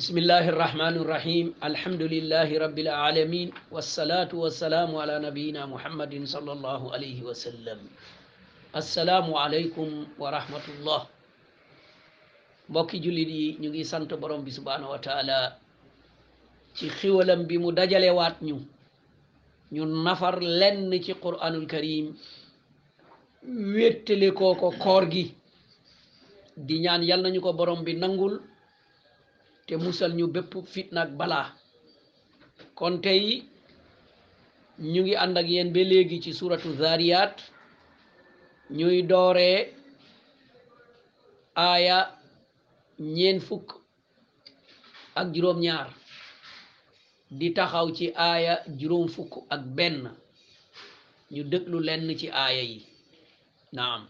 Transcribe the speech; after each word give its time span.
bismillahi 0.00 0.48
irrahmani 0.50 0.96
irrahim 1.02 1.46
alhamdulillahi 1.68 2.56
rabbil 2.62 2.88
alamin 2.88 3.48
wassalatu 3.74 4.40
wassalamu 4.42 4.96
ala 5.02 5.18
nabiyina 5.24 5.66
muhammadin 5.72 6.24
sallallahu 6.34 6.88
alayhi 6.96 7.20
wa 7.28 7.34
sallam 7.42 7.76
assalaamu 8.80 9.36
aleykum 9.42 10.06
wa 10.22 10.32
rahmatullah 10.36 11.00
mbokki 12.72 12.96
jullit 13.04 13.28
yi 13.40 13.56
ñu 13.60 13.68
ngi 13.68 13.84
sant 13.92 14.08
borom 14.22 14.40
bi 14.46 14.56
subhaanahu 14.58 14.88
wa 14.96 15.52
ci 16.74 16.88
xiwalam 16.98 17.44
bi 17.44 17.58
mu 17.60 17.68
dajalewaat 17.70 18.40
ñu 18.40 18.56
ñu 19.72 19.84
nafar 19.84 20.40
lenn 20.40 20.96
ci 21.04 21.12
qur'anul 21.14 21.66
karim 21.68 22.16
wéttale 23.76 24.32
koo 24.32 24.54
ko 24.56 24.72
koor 24.80 25.04
gi 25.12 25.34
di 26.56 26.80
ñaan 26.88 27.04
yal 27.04 27.20
nañu 27.20 27.40
ko 27.44 27.52
borom 27.52 27.84
bi 27.84 27.92
nangul 27.94 28.40
te 29.70 29.76
musal 29.84 30.12
ñu 30.18 30.26
bépp 30.34 30.52
fitna 30.74 31.00
ak 31.04 31.10
balaa 31.18 31.48
kon 32.78 32.94
tey 33.04 33.22
ñu 34.92 35.00
ngi 35.02 35.14
ànd 35.22 35.36
ak 35.40 35.48
yéen 35.52 35.72
ba 35.74 35.82
léegi 35.90 36.16
ci 36.24 36.30
suratu 36.38 36.68
zariyat 36.80 37.36
ñuy 38.76 38.98
doore 39.10 39.48
aaya 41.68 41.98
ñeen 43.16 43.38
fukk 43.48 43.68
ak 45.20 45.26
juróom-ñaar 45.34 45.88
di 47.38 47.46
taxaw 47.56 47.88
ci 47.96 48.06
aaya 48.28 48.54
juróom 48.78 49.08
fukk 49.14 49.32
ak 49.54 49.62
benn 49.76 49.98
ñu 51.34 51.42
déglu 51.50 51.78
lenn 51.86 52.06
ci 52.20 52.26
aaya 52.44 52.62
yi 52.70 52.80
naam 53.76 54.02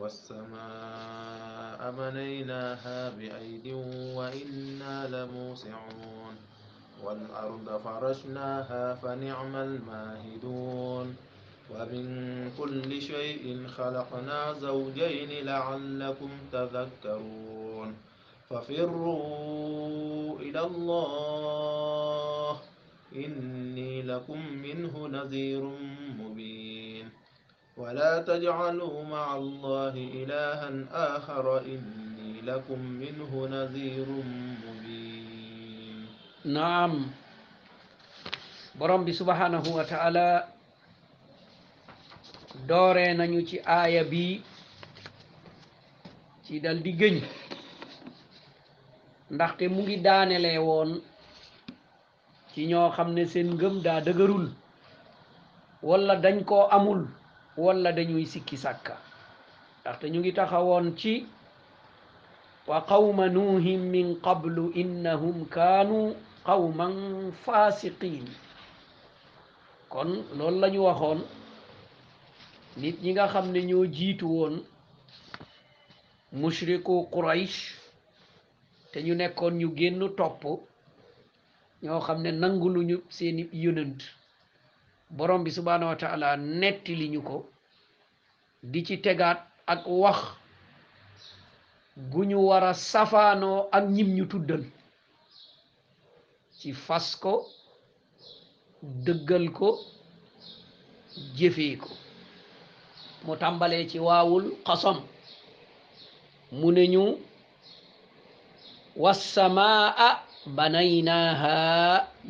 والسماء 0.00 1.94
بنيناها 1.98 3.10
بأيد 3.10 3.66
وإنا 4.16 5.06
لموسعون 5.08 6.36
والأرض 7.04 7.80
فرشناها 7.84 8.94
فنعم 8.94 9.56
الماهدون 9.56 11.16
ومن 11.70 12.50
كل 12.58 13.02
شيء 13.02 13.66
خلقنا 13.76 14.52
زوجين 14.52 15.46
لعلكم 15.46 16.30
تذكرون 16.52 17.94
ففروا 18.50 20.38
إلى 20.38 20.60
الله 20.60 22.60
إني 23.14 24.02
لكم 24.02 24.52
منه 24.56 25.08
نذير 25.08 25.70
مبين 26.18 27.01
ولا 27.72 28.20
تجعلوا 28.28 28.96
مع 29.04 29.26
الله 29.36 29.94
إلها 29.96 30.70
آخر 30.92 31.64
إني 31.64 32.40
لكم 32.44 32.78
منه 33.00 33.32
نذير 33.48 34.08
مبين 34.60 35.96
نعم 36.52 37.08
borom 38.76 39.04
bi 39.08 39.12
subhanahu 39.12 39.68
wa 39.76 39.84
nañu 43.12 43.40
ci 43.48 43.60
aaya 43.64 44.04
bi 44.04 44.40
ci 46.44 46.56
dal 46.60 46.80
di 46.80 46.92
gëñ 46.96 47.16
ndaxte 49.32 49.68
mu 49.68 49.80
ngi 49.84 49.96
daanelee 50.04 50.56
woon 50.60 51.00
ci 52.52 52.64
ñoo 52.68 52.88
xam 52.96 53.12
seen 53.32 53.48
ngëm 53.56 53.80
daa 53.84 54.00
dëgërul 54.04 54.46
wala 55.84 56.14
dañ 56.24 56.40
koo 56.44 56.64
amul 56.76 57.00
wala 57.56 57.92
dañuy 57.92 58.24
sikki 58.26 58.56
sàkka 58.62 58.96
ndaxte 59.80 60.06
ñu 60.12 60.18
ngi 60.20 60.32
taxawoon 60.38 60.86
ci 61.00 61.12
wa 62.68 62.78
qawma 62.88 63.24
nuuhin 63.34 63.78
min 63.92 64.08
qablu 64.24 64.64
innahum 64.82 65.38
kaanu 65.54 65.98
qawman 66.46 66.94
faasiqin 67.42 68.24
kon 69.92 70.10
loolu 70.36 70.58
lañu 70.62 70.80
waxoon 70.88 71.20
nit 72.80 72.96
ñi 73.04 73.10
nga 73.14 73.24
xam 73.32 73.46
ne 73.52 73.60
ñoo 73.68 73.84
jiitu 73.96 74.26
woon 74.36 74.54
mushriku 76.40 76.94
quraysh 77.12 77.60
te 78.92 78.98
ñu 79.06 79.12
nekkoon 79.16 79.54
ñu 79.60 79.68
génn 79.78 80.00
topp 80.18 80.42
ñoo 81.84 82.00
xam 82.06 82.18
ne 82.22 82.30
nanguluñu 82.40 82.96
seeni 83.16 83.42
yonent 83.62 84.00
borom 85.12 85.44
bi 85.44 85.50
subhanahu 85.52 85.90
wa 85.92 85.96
ta'ala 85.96 86.36
netti 86.36 86.96
liñu 86.96 87.20
ko 87.22 87.46
di 88.62 88.80
ci 88.86 88.96
tegaat 88.98 89.38
ak 89.66 89.84
wax 89.86 90.18
guñu 92.10 92.40
wara 92.40 92.74
safano 92.74 93.68
ak 93.72 93.84
ñim 93.92 94.08
ñu 94.16 94.24
tuddal 94.28 94.64
ci 96.58 96.72
fas 96.72 97.14
ko 97.20 97.44
dëggal 99.04 99.52
ko 99.52 99.78
jëfee 101.36 101.76
ko 101.76 101.90
mu 103.24 103.36
tàmbalee 103.36 103.86
ci 103.90 103.98
waawul 104.00 104.44
xasam 104.66 104.98
mu 106.58 106.72
ne 106.72 106.84
ñu 106.92 107.04
wassamaa 109.02 110.20
banaynaha 110.56 111.54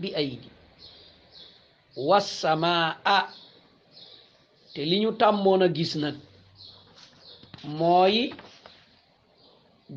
bi 0.00 0.08
aydi 0.18 0.48
wasamaa 2.06 2.96
te 4.72 4.80
li 4.90 4.96
ñu 5.02 5.10
tàmmoon 5.20 5.62
a 5.62 5.68
gis 5.76 5.92
nag 6.02 6.16
mooy 7.78 8.16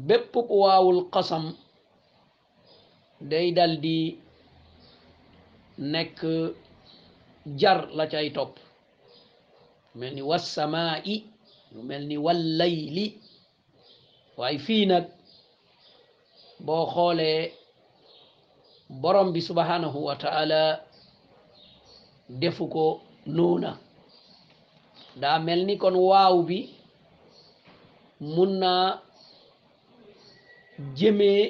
bépp 0.08 0.34
waawul 0.62 1.00
xasam 1.14 1.46
day 3.32 3.48
dal 3.58 3.74
di 3.84 3.96
nekk 5.92 6.20
jar 7.60 7.80
la 7.98 8.06
cay 8.12 8.28
topp 8.36 8.54
mel 9.98 10.14
ni 10.16 10.22
wasamaa 10.30 10.94
lu 11.74 11.80
mel 11.90 12.04
ni 12.10 12.16
wallayli 12.26 13.06
waaye 14.40 14.58
fii 14.66 14.84
nag 14.92 15.06
boo 16.66 16.86
xoolee 16.94 17.44
borom 19.02 19.28
bi 19.34 19.42
subhanahu 19.48 20.00
wa 20.08 20.16
taala 20.22 20.62
defu 22.30 22.68
ko 22.68 23.02
nuna 23.26 23.78
daa 25.22 25.40
mel 25.40 25.62
ni 25.66 25.76
kon 25.82 25.96
waaw 26.10 26.36
bi 26.48 26.58
mun 28.20 28.52
na 28.60 28.72
jëmee 30.98 31.44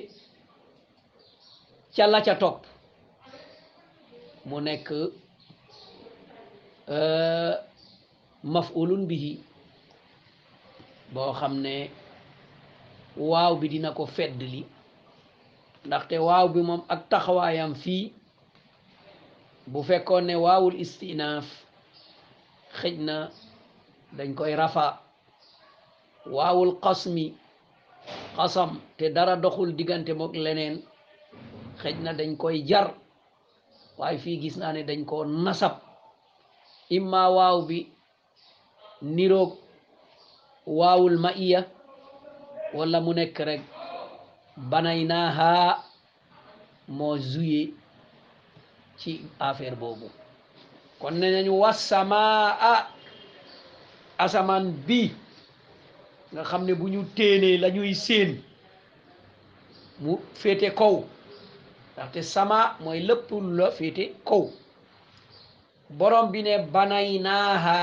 ca 1.96 2.06
la 2.12 2.19
ca 2.25 2.34
topp 2.41 2.59
mu 4.47 4.58
nekk 4.66 4.88
euh, 6.97 7.53
mafulun 8.53 9.03
bihi 9.09 9.31
boo 11.13 11.31
xam 11.40 11.53
ne 11.66 11.75
waaw 13.30 13.53
bi 13.59 13.68
dina 13.72 13.90
ko 13.97 14.03
fedd 14.16 14.40
li 14.52 14.62
ndaxte 15.88 16.16
waaw 16.28 16.46
bi 16.53 16.59
moom 16.68 16.81
ak 16.94 17.02
taxawaayam 17.09 17.72
fii 17.84 18.03
bu 19.68 19.81
fekkoon 19.84 20.26
ne 20.28 20.36
waawul 20.44 20.76
istinaaf 20.80 21.46
xëj 22.81 22.98
na 23.08 23.18
dañ 24.18 24.30
koy 24.38 24.53
rafa 24.62 24.86
waawul 26.36 26.72
xasmi 26.84 27.26
xasam 28.38 28.72
te 28.98 29.06
dara 29.16 29.36
doxul 29.44 29.72
diggante 29.78 30.12
mook 30.19 30.34
leneen 30.44 30.75
xëj 31.81 31.95
na 32.04 32.12
dañ 32.19 32.31
koy 32.42 32.56
jar 32.69 32.88
waaye 34.00 34.18
fii 34.24 34.38
gis 34.42 34.56
naa 34.62 34.72
ne 34.75 34.81
dañ 34.89 35.01
koo 35.10 35.24
nasab 35.45 35.75
imma 36.95 37.22
waaw 37.38 37.57
bi 37.68 37.78
niroog 39.13 39.51
waawul 40.80 41.16
ma 41.24 41.31
iya 41.45 41.62
wala 42.78 42.98
mu 43.06 43.12
nekk 43.18 43.38
rek 43.50 43.62
banay 44.72 45.00
naa 45.12 45.30
haa 45.38 45.74
moo 46.98 47.16
zuye 47.31 47.62
ci 48.97 49.21
affaire 49.39 49.75
boobu 49.75 50.09
kon 51.00 51.12
ne 51.19 51.30
nañu 51.31 51.53
wasamaa 51.62 52.88
asamaan 54.18 54.71
bi 54.88 55.12
nga 56.33 56.44
xam 56.50 56.62
ne 56.65 56.74
bu 56.80 56.86
ñu 56.94 57.01
téenee 57.15 57.57
la 57.63 57.69
ñuy 57.75 57.94
séen 58.06 58.31
mu 60.01 60.12
féete 60.42 60.68
kaw 60.80 60.95
ndaxte 61.94 62.21
sama 62.33 62.59
mooy 62.83 63.00
lépp 63.07 63.25
la 63.57 63.68
féete 63.77 64.03
kaw 64.27 64.44
borom 65.98 66.25
bi 66.31 66.39
ne 66.44 66.53
banay 66.74 67.09
naaha 67.25 67.80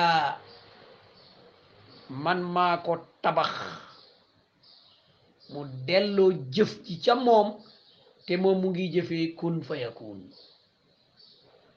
man 2.24 2.40
maa 2.54 2.76
ko 2.84 2.92
tabax 3.22 3.52
mu 5.52 5.60
delloo 5.86 6.30
jëf 6.54 6.70
ci 6.84 6.94
ca 7.04 7.14
moom 7.24 7.48
te 8.26 8.32
moom 8.42 8.58
mu 8.62 8.68
ngi 8.70 8.84
jëfee 8.94 9.34
kun 9.38 9.56
fayakun 9.68 10.20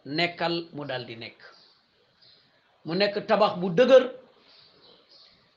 nekkal 0.06 0.68
mu 0.74 0.86
dal 0.86 1.06
di 1.06 1.16
nekk 1.18 1.40
mu 2.86 2.94
nekk 2.96 3.26
tabax 3.28 3.58
bu 3.60 3.70
dëgër 3.70 4.06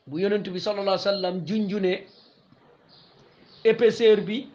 bu 0.06 0.18
yonent 0.18 0.48
bi 0.52 0.58
sallallahu 0.60 0.88
alayhi 0.96 1.08
wasallam 1.10 1.44
junjune 1.46 2.06
épaisseur 3.64 4.20
bi 4.24 4.48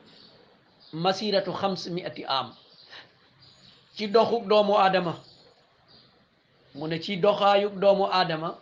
masiratu 0.93 1.51
xams 1.53 1.89
mi 1.89 2.01
ati 2.05 2.23
am 2.27 2.53
ci 3.95 4.07
doxu 4.07 4.41
doomu 4.49 4.73
aadama 4.73 5.13
mu 6.75 6.87
ne 6.87 6.99
ci 6.99 7.17
doxaayu 7.17 7.69
doomu 7.69 8.05
aadama 8.11 8.57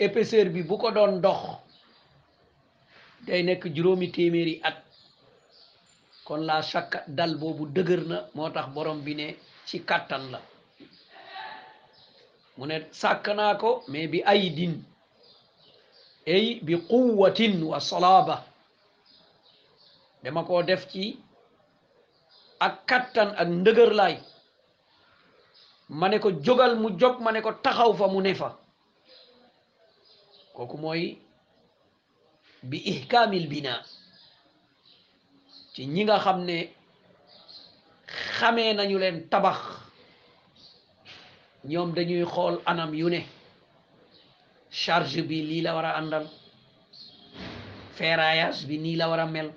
épaisseur 0.00 0.48
bi 0.48 0.62
bu 0.62 0.78
ko 0.78 0.90
doon 0.90 1.20
dox 1.20 1.42
day 3.26 3.42
nekk 3.42 3.64
juróomi 3.74 4.10
téeméeri 4.12 4.60
at 4.62 4.82
kon 6.24 6.40
la 6.46 6.62
chaque 6.62 6.98
dal 7.08 7.36
boobu 7.36 7.66
dëgër 7.66 8.00
na 8.08 8.26
moo 8.34 8.48
tax 8.50 8.68
borom 8.74 9.02
bi 9.04 9.14
ne 9.14 9.36
ci 9.70 9.78
kàttan 9.88 10.22
la 10.32 10.40
mu 12.56 12.64
ne 12.68 12.76
sàkk 13.00 13.26
naa 13.38 13.52
ko 13.62 13.68
mais 13.90 14.10
bi 14.12 14.18
aydin 14.32 14.74
ay 16.34 16.44
bi 16.66 16.74
quwwatin 16.88 17.54
wa 17.70 17.78
salaaba 17.88 18.36
dama 20.22 20.42
koo 20.48 20.62
def 20.68 20.82
ci 20.92 21.02
ak 22.66 22.74
kattan 22.90 23.30
ak 23.40 23.48
ndëgër 23.60 23.90
laay 23.98 24.14
ma 25.98 26.06
ne 26.08 26.16
ko 26.24 26.28
jógal 26.44 26.72
mu 26.80 26.88
jóg 27.00 27.14
ma 27.24 27.30
ne 27.32 27.40
ko 27.46 27.50
taxaw 27.64 27.92
fa 27.98 28.06
mu 28.12 28.20
ne 28.26 28.32
fa 28.40 28.48
kooku 30.56 30.76
moy 30.84 31.02
bi 32.70 32.78
ihkaamil 32.92 33.46
bina 33.52 33.72
ci 35.72 35.80
ñi 35.94 36.02
xam 36.24 36.38
ne 36.48 36.56
xamee 38.38 38.72
nañu 38.78 38.98
leen 39.02 39.18
tabax 39.32 39.60
ñoom 41.70 41.88
dañuy 41.96 42.24
xool 42.32 42.54
anam 42.70 42.92
yu 43.00 43.08
ne 43.14 43.20
charge 44.82 45.20
bi 45.28 45.38
lii 45.48 45.62
la 45.66 45.72
war 45.76 45.86
a 45.90 45.98
àndal 46.00 46.26
ferraillage 47.98 48.62
bi 48.68 48.76
nii 48.84 48.96
la 49.00 49.06
war 49.10 49.20
a 49.20 49.26
mel 49.36 49.48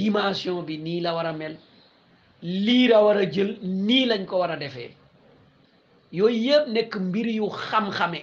dimension 0.00 0.58
bi 0.68 0.74
nii 0.86 1.00
la 1.04 1.12
war 1.16 1.26
a 1.26 1.32
mel 1.42 1.54
lii 2.66 2.86
la 2.92 2.98
war 3.04 3.16
a 3.16 3.26
jël 3.34 3.50
nii 3.86 4.04
lañ 4.10 4.22
ko 4.30 4.36
war 4.42 4.50
a 4.50 4.56
defee 4.64 4.90
yooyu 6.18 6.38
yëpp 6.46 6.66
nekk 6.74 6.92
mbir 7.08 7.26
yu 7.38 7.46
xam-xame 7.70 8.20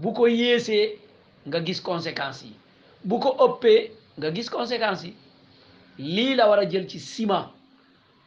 bu 0.00 0.08
ko 0.16 0.24
yéesee 0.26 0.86
nga 1.48 1.58
gis 1.66 1.80
conséquences 1.88 2.42
yi 2.48 2.54
bu 3.08 3.16
ko 3.24 3.30
ëppee 3.46 3.80
nga 4.18 4.28
gis 4.36 4.48
conséquences 4.56 5.04
yi 5.06 5.12
lii 6.16 6.34
la 6.38 6.44
war 6.50 6.58
a 6.58 6.66
jël 6.72 6.86
ci 6.90 6.98
ciment 6.98 7.48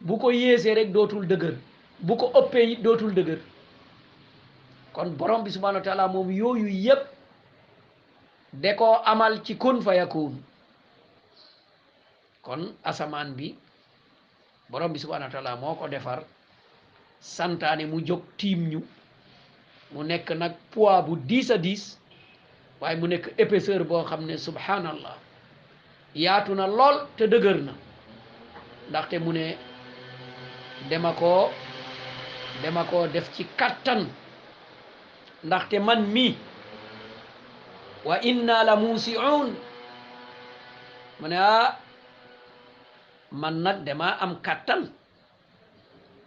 bu 0.03 0.19
ko 0.19 0.29
yéesee 0.35 0.75
rek 0.75 0.91
dootul 0.93 1.25
dëgër 1.29 1.55
bu 1.99 2.15
ko 2.19 2.25
ëppee 2.39 2.75
dootul 2.83 3.13
dëgër 3.15 3.39
kon 4.93 5.09
borom 5.17 5.43
bi 5.43 5.49
subhanahu 5.51 5.85
wa 5.97 6.07
moom 6.07 6.31
yooyu 6.31 6.67
yëpp 6.69 7.07
de 8.53 8.75
ko 8.77 8.97
amal 9.05 9.41
ci 9.45 9.55
kun 9.57 9.81
fa 9.81 9.95
yakun 9.95 10.35
kon 12.41 12.73
asamaan 12.83 13.31
bi 13.35 13.55
borom 14.69 14.93
bi 14.93 14.99
subhanahu 14.99 15.35
wa 15.45 15.55
moo 15.55 15.75
ko 15.75 15.87
defar 15.87 16.23
santaane 17.21 17.85
mu 17.85 18.03
jóg 18.05 18.21
tiim 18.37 18.67
ñu 18.69 18.81
mu 19.93 20.03
nekk 20.03 20.31
nag 20.31 20.51
poids 20.71 21.05
bu 21.07 21.15
dix 21.17 21.49
à 21.49 21.57
dix 21.57 21.97
waaye 22.81 22.97
mu 22.99 23.07
nekk 23.07 23.33
épaisseur 23.37 23.83
boo 23.85 24.03
xam 24.03 24.25
ne 24.25 24.37
subhanallah 24.37 25.17
yaatu 26.15 26.55
na 26.55 26.67
lool 26.67 27.07
te 27.17 27.23
dëgër 27.27 27.61
na 27.63 27.73
ndaxte 28.89 29.17
mu 29.19 29.31
ne 29.31 29.55
dama 30.89 31.13
koo 31.15 31.51
dama 32.63 32.83
koo 32.89 33.07
def 33.07 33.29
ci 33.35 33.43
kattan 33.59 34.07
ndaxte 35.45 35.77
man 35.87 36.01
mi 36.13 36.25
wa 38.07 38.15
inna 38.29 38.55
la 38.67 38.73
muusiun 38.81 39.49
mu 41.19 41.27
ah, 41.51 41.69
man 43.41 43.55
nag 43.63 43.77
dama 43.85 44.07
am 44.23 44.33
kattan 44.45 44.81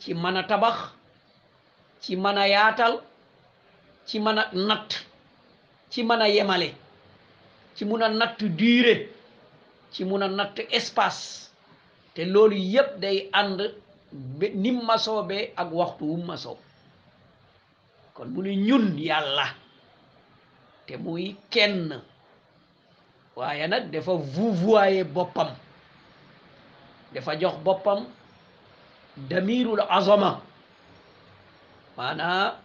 ci 0.00 0.10
mën 0.22 0.36
a 0.36 0.42
tabax 0.50 0.78
ci 2.02 2.16
mën 2.16 2.38
a 2.42 2.48
yaatal 2.54 2.94
ci 4.06 4.18
mën 4.24 4.38
a 4.40 4.44
ci 5.90 6.02
mën 6.08 6.22
a 6.22 6.28
yemale 6.28 6.68
ci 7.76 7.84
mun 7.84 8.02
a 8.02 8.08
natt 8.08 8.40
durée 8.58 8.98
ci 9.92 10.04
mun 10.04 10.22
a 10.22 10.28
natt 10.28 10.58
espace 10.78 11.50
te 12.14 12.22
loolu 12.24 12.56
yëpp 12.74 12.90
day 13.00 13.28
ànd 13.32 13.60
nim 14.12 14.80
ma 14.84 14.96
soobee 14.98 15.52
ak 15.56 15.70
waxtu 15.72 16.04
wu 16.06 16.36
soob 16.36 16.58
kon 18.14 18.26
mu 18.30 18.42
ne 18.42 18.54
ñun 18.56 18.98
yàlla 18.98 19.46
te 20.86 20.96
muy 20.96 21.36
kenn 21.50 22.02
waaye 23.36 23.66
nag 23.68 23.90
dafa 23.92 24.12
vouvoyer 24.12 25.04
boppam 25.06 25.48
dafa 27.12 27.32
jox 27.40 27.56
boppam 27.64 28.06
damirul 29.28 29.80
azama 29.88 30.40
maanaa 31.96 32.56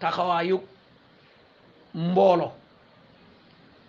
taxawaayug 0.00 0.62
mboolo 1.94 2.52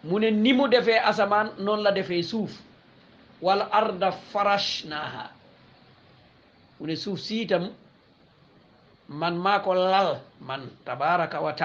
mu 0.04 0.20
ne 0.20 0.32
ni 0.32 0.54
mu 0.54 0.68
defee 0.68 1.00
asamaan 1.00 1.48
noonu 1.60 1.84
la 1.84 1.92
defee 1.92 2.24
suuf 2.24 2.52
wal 3.42 3.62
arda 3.72 4.12
farash 4.12 4.86
naaha 4.86 5.37
mu 6.79 6.88
ne 6.88 6.95
suuf 6.95 7.19
siitam 7.19 7.63
itam 7.63 7.74
man 9.09 9.35
maa 9.38 9.59
ko 9.63 9.74
lal 9.74 10.21
man 10.41 10.69
tabaraka 10.85 11.39
wa 11.41 11.56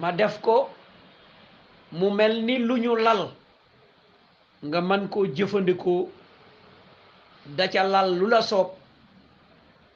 ma 0.00 0.12
def 0.12 0.40
ko 0.42 0.68
mu 1.92 2.10
mel 2.10 2.44
ni 2.44 2.58
lu 2.58 2.76
ñu 2.78 2.96
lal 2.96 3.30
nga 4.66 4.80
man 4.80 5.08
koo 5.08 5.26
jëfandikoo 5.26 6.08
daca 7.56 7.82
lal 7.84 8.10
lu 8.18 8.26
la 8.28 8.42
soob 8.42 8.70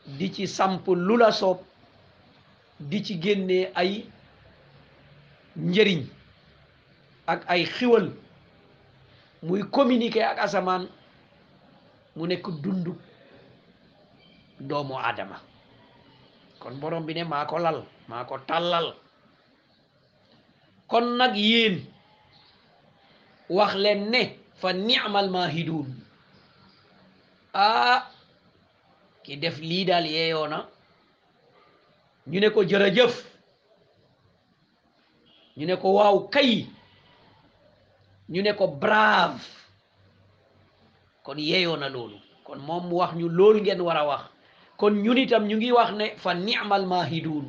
di 0.07 0.33
ci 0.33 0.47
samp 0.49 0.87
lu 0.89 1.17
la 1.17 1.31
soob 1.33 1.59
di 2.81 3.03
ci 3.05 3.21
génnee 3.21 3.71
ay 3.75 4.07
njëriñ 5.57 6.07
ak 7.27 7.43
ay 7.49 7.65
xiwal 7.65 8.11
muy 9.43 9.63
communiquer 9.71 10.25
ak 10.25 10.39
asamaan 10.39 10.89
mu 12.17 12.27
nekk 12.29 12.45
dundu 12.63 12.93
doomu 14.61 14.97
adama 14.99 15.39
kon 16.61 16.77
borom 16.81 17.07
bi 17.07 17.15
ne 17.17 17.25
maa 17.25 17.47
ko 17.51 17.57
lal 17.59 17.79
maa 18.09 18.25
ko 18.29 18.37
kon 20.91 21.07
nag 21.19 21.35
yéen 21.37 21.77
wax 23.57 23.73
leen 23.83 24.01
ne 24.13 24.23
fa 24.61 24.69
ni'mal 24.73 25.29
mahidun 25.31 25.89
ah 27.55 28.03
ki 29.25 29.37
def 29.41 29.57
lii 29.59 29.85
daal 29.85 30.07
yeeyoo 30.15 30.47
na 30.49 30.59
ñu 32.31 32.39
ne 32.41 32.49
ko 32.55 32.61
jërëjëf 32.71 33.15
ñu 35.57 35.65
ne 35.67 35.75
ko 35.83 35.89
waaw 35.97 36.19
kay 36.35 36.53
ñu 38.33 38.41
ne 38.43 38.53
ko 38.59 38.67
brave 38.67 39.43
kon 41.23 41.39
yeeyoo 41.39 41.77
na 41.79 41.89
loolu 41.95 42.19
kon 42.47 42.59
moom 42.67 42.85
mu 42.89 42.95
wax 43.01 43.11
ñu 43.19 43.27
loolu 43.37 43.59
ngeen 43.63 43.81
war 43.87 43.97
a 43.97 44.05
wax 44.11 44.23
kon 44.81 44.95
ñun 45.05 45.19
itam 45.25 45.45
ñu 45.49 45.55
ngi 45.59 45.71
wax 45.79 45.89
ne 45.99 46.05
fa 46.23 46.31
ni'mal 46.47 46.85
maahidun 46.91 47.47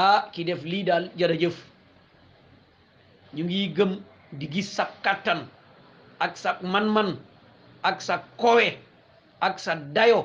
ah 0.00 0.20
ki 0.32 0.40
def 0.48 0.62
lii 0.70 0.84
daal 0.88 1.04
jërëjëf 1.18 1.56
ñu 3.34 3.42
ngi 3.46 3.60
gëm 3.76 3.92
di 4.38 4.46
gis 4.52 4.68
sa 4.76 4.84
kattan 5.04 5.40
ak 6.24 6.32
sa 6.36 6.50
man-man 6.72 7.10
ak 7.88 7.96
sa 8.02 8.14
kowe 8.40 8.66
ak 9.46 9.54
sa 9.64 9.72
dayo 9.94 10.20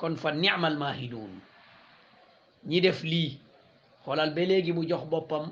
kon 0.00 0.14
fa 0.22 0.30
ni'mal 0.32 0.76
maahidun 0.82 1.32
ñi 2.68 2.80
def 2.80 3.02
lii 3.02 3.30
xoolal 4.04 4.30
ba 4.34 4.40
léegi 4.50 4.72
mu 4.72 4.82
jox 4.90 5.04
boppam 5.10 5.44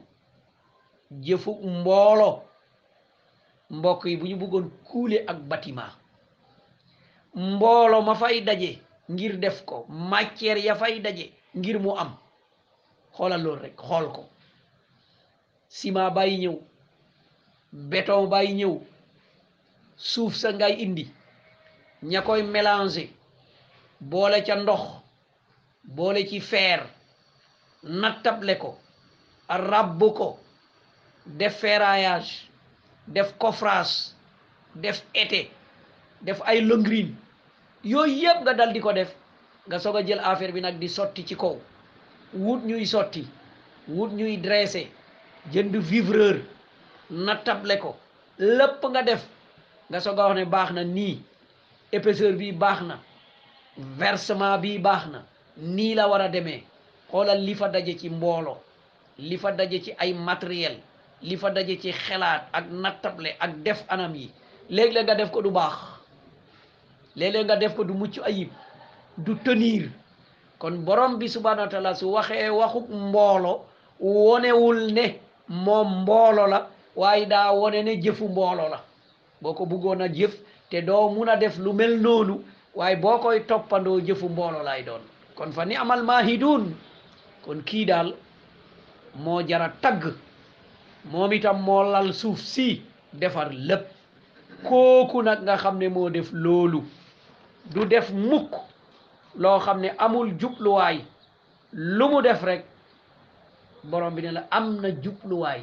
jëfu 1.24 1.50
mboolo 1.78 2.45
mbokk 3.74 4.02
yi 4.08 4.16
bu 4.20 4.26
ñu 4.28 4.36
bëggoon 4.40 4.68
kuule 4.88 5.16
ak 5.30 5.38
bâtiment 5.50 5.92
mboolo 7.50 7.98
ma 8.06 8.14
fay 8.20 8.38
daje 8.46 8.70
ngir 9.12 9.34
def 9.40 9.58
ko 9.68 9.76
matière 10.10 10.60
ya 10.66 10.74
fay 10.82 10.94
daje 11.04 11.26
ngir 11.58 11.78
mu 11.84 11.90
am 12.02 12.10
xoolal 13.14 13.40
loolu 13.44 13.62
rek 13.64 13.76
xool 13.88 14.06
ko 14.16 14.22
ciment 15.76 16.10
bay 16.16 16.30
ñëw 16.42 16.56
béton 17.90 18.24
bay 18.32 18.48
ñëw 18.58 18.74
suuf 20.08 20.32
sa 20.40 20.50
ngay 20.56 20.74
indi 20.84 21.04
ña 22.10 22.20
koy 22.26 22.42
mélanger 22.54 23.08
boole 24.10 24.38
ca 24.46 24.54
ndox 24.56 24.82
boole 25.96 26.20
ci 26.28 26.38
feer 26.50 26.80
nattable 28.00 28.54
ko 28.62 28.70
rabb 29.70 30.00
ko 30.18 30.28
def 31.38 31.54
ferraillage 31.60 32.34
def 33.08 33.34
coffrage 33.38 34.10
def 34.74 35.02
été 35.14 35.50
def 36.22 36.40
ay 36.46 36.60
lëngrin 36.60 37.14
yooyu 37.84 38.20
yëpp 38.22 38.38
nga 38.42 38.54
dal 38.54 38.72
di 38.72 38.80
ko 38.80 38.92
def 38.92 39.10
nga 39.68 39.78
soog 39.78 39.96
a 39.96 40.02
jël 40.06 40.20
affaire 40.24 40.52
bi 40.52 40.60
nag 40.60 40.78
di 40.78 40.88
sotti 40.88 41.24
ci 41.26 41.36
kaw 41.36 41.56
wut 42.34 42.60
ñuy 42.66 42.84
sotti 42.86 43.26
wut 43.88 44.10
ñuy 44.12 44.36
dressé 44.38 44.90
jënd 45.52 45.74
vivreur 45.76 46.36
nattable 47.10 47.78
ko 47.78 47.96
lépp 48.38 48.82
nga 48.90 49.02
def 49.02 49.22
nga 49.90 50.00
soog 50.00 50.18
a 50.20 50.26
wax 50.26 50.36
ne 50.36 50.44
baax 50.44 50.70
na 50.72 50.84
nii 50.84 51.22
épaisseur 51.92 52.32
bi 52.32 52.52
baax 52.52 52.80
na 52.82 52.98
versement 53.76 54.58
bi 54.58 54.78
baax 54.78 55.02
na 55.12 55.22
nii 55.56 55.94
la 55.94 56.08
war 56.08 56.20
a 56.20 56.28
demee 56.28 56.64
xoolal 57.10 57.38
li 57.46 57.54
fa 57.54 57.68
daje 57.68 57.96
ci 58.00 58.10
mbooloo 58.10 58.58
li 59.18 59.36
fa 59.38 59.52
daje 59.52 59.82
ci 59.82 59.92
ay 59.98 60.12
matériel 60.14 60.76
li 61.22 61.36
fa 61.36 61.50
daje 61.50 61.78
ci 61.80 61.92
xelaat 61.92 62.48
ak 62.52 62.64
nattable 62.70 63.36
ak 63.40 63.62
def 63.64 63.84
anam 63.88 64.14
yi 64.14 64.30
léeg-léeg 64.70 65.04
nga 65.06 65.14
def 65.14 65.30
ko 65.30 65.42
du 65.42 65.50
baax 65.50 65.76
léeg-léeg 67.16 67.46
nga 67.46 67.56
def 67.56 67.74
ko 67.74 67.84
du 67.84 67.92
mucc 67.94 68.18
ayib 68.24 68.50
du 69.16 69.34
tenir 69.36 69.88
kon 70.58 70.84
borom 70.84 71.16
bi 71.18 71.28
subhanahu 71.28 71.64
wa 71.64 71.68
taala 71.70 71.94
su 71.94 72.12
waxee 72.12 72.48
waxuk 72.50 72.88
mboolo 72.90 73.64
wonewul 74.00 74.92
ne 74.92 75.20
moom 75.48 76.02
mboolo 76.02 76.46
la 76.46 76.68
waaye 76.96 77.26
daa 77.26 77.52
wone 77.52 77.82
ne 77.82 77.96
jëfu 78.02 78.24
mboolo 78.28 78.68
la 78.68 78.80
boo 79.40 79.54
ko 79.54 79.66
bëggoon 79.66 80.02
a 80.02 80.08
jëf 80.12 80.34
te 80.70 80.82
doo 80.82 81.08
mun 81.10 81.28
a 81.28 81.36
def 81.36 81.58
lu 81.58 81.72
mel 81.72 82.00
noonu 82.00 82.40
waaye 82.74 82.96
boo 82.96 83.18
koy 83.18 83.46
toppandoo 83.46 84.00
jëfu 84.00 84.26
mboolo 84.28 84.62
lay 84.62 84.82
doon 84.82 85.00
kon 85.34 85.52
fa 85.52 85.64
ni 85.64 85.76
amal 85.76 86.02
maahidun 86.02 86.74
kon 87.44 87.58
kii 87.64 87.86
daal 87.86 88.14
moo 89.14 89.42
jara 89.48 89.68
tagg 89.80 90.04
moom 91.10 91.30
itam 91.32 91.62
moo 91.62 91.84
lal 91.86 92.10
suuf 92.12 92.40
si 92.42 92.82
defar 93.12 93.50
lépp 93.54 93.86
kooku 94.66 95.22
nag 95.22 95.42
nga 95.42 95.56
xam 95.56 95.78
ne 95.78 95.88
moo 95.88 96.10
def 96.10 96.30
loolu 96.32 96.80
du 97.72 97.84
def 97.86 98.10
mukk 98.12 98.50
loo 99.36 99.58
xam 99.60 99.80
ne 99.80 99.88
amul 99.98 100.34
jubluwaay 100.40 101.04
lu 101.72 102.04
mu 102.08 102.22
def 102.22 102.42
rek 102.42 102.64
borom 103.84 104.14
bi 104.14 104.22
ne 104.22 104.32
la 104.32 104.42
am 104.50 104.80
na 104.82 104.88
jubluwaay 104.90 105.62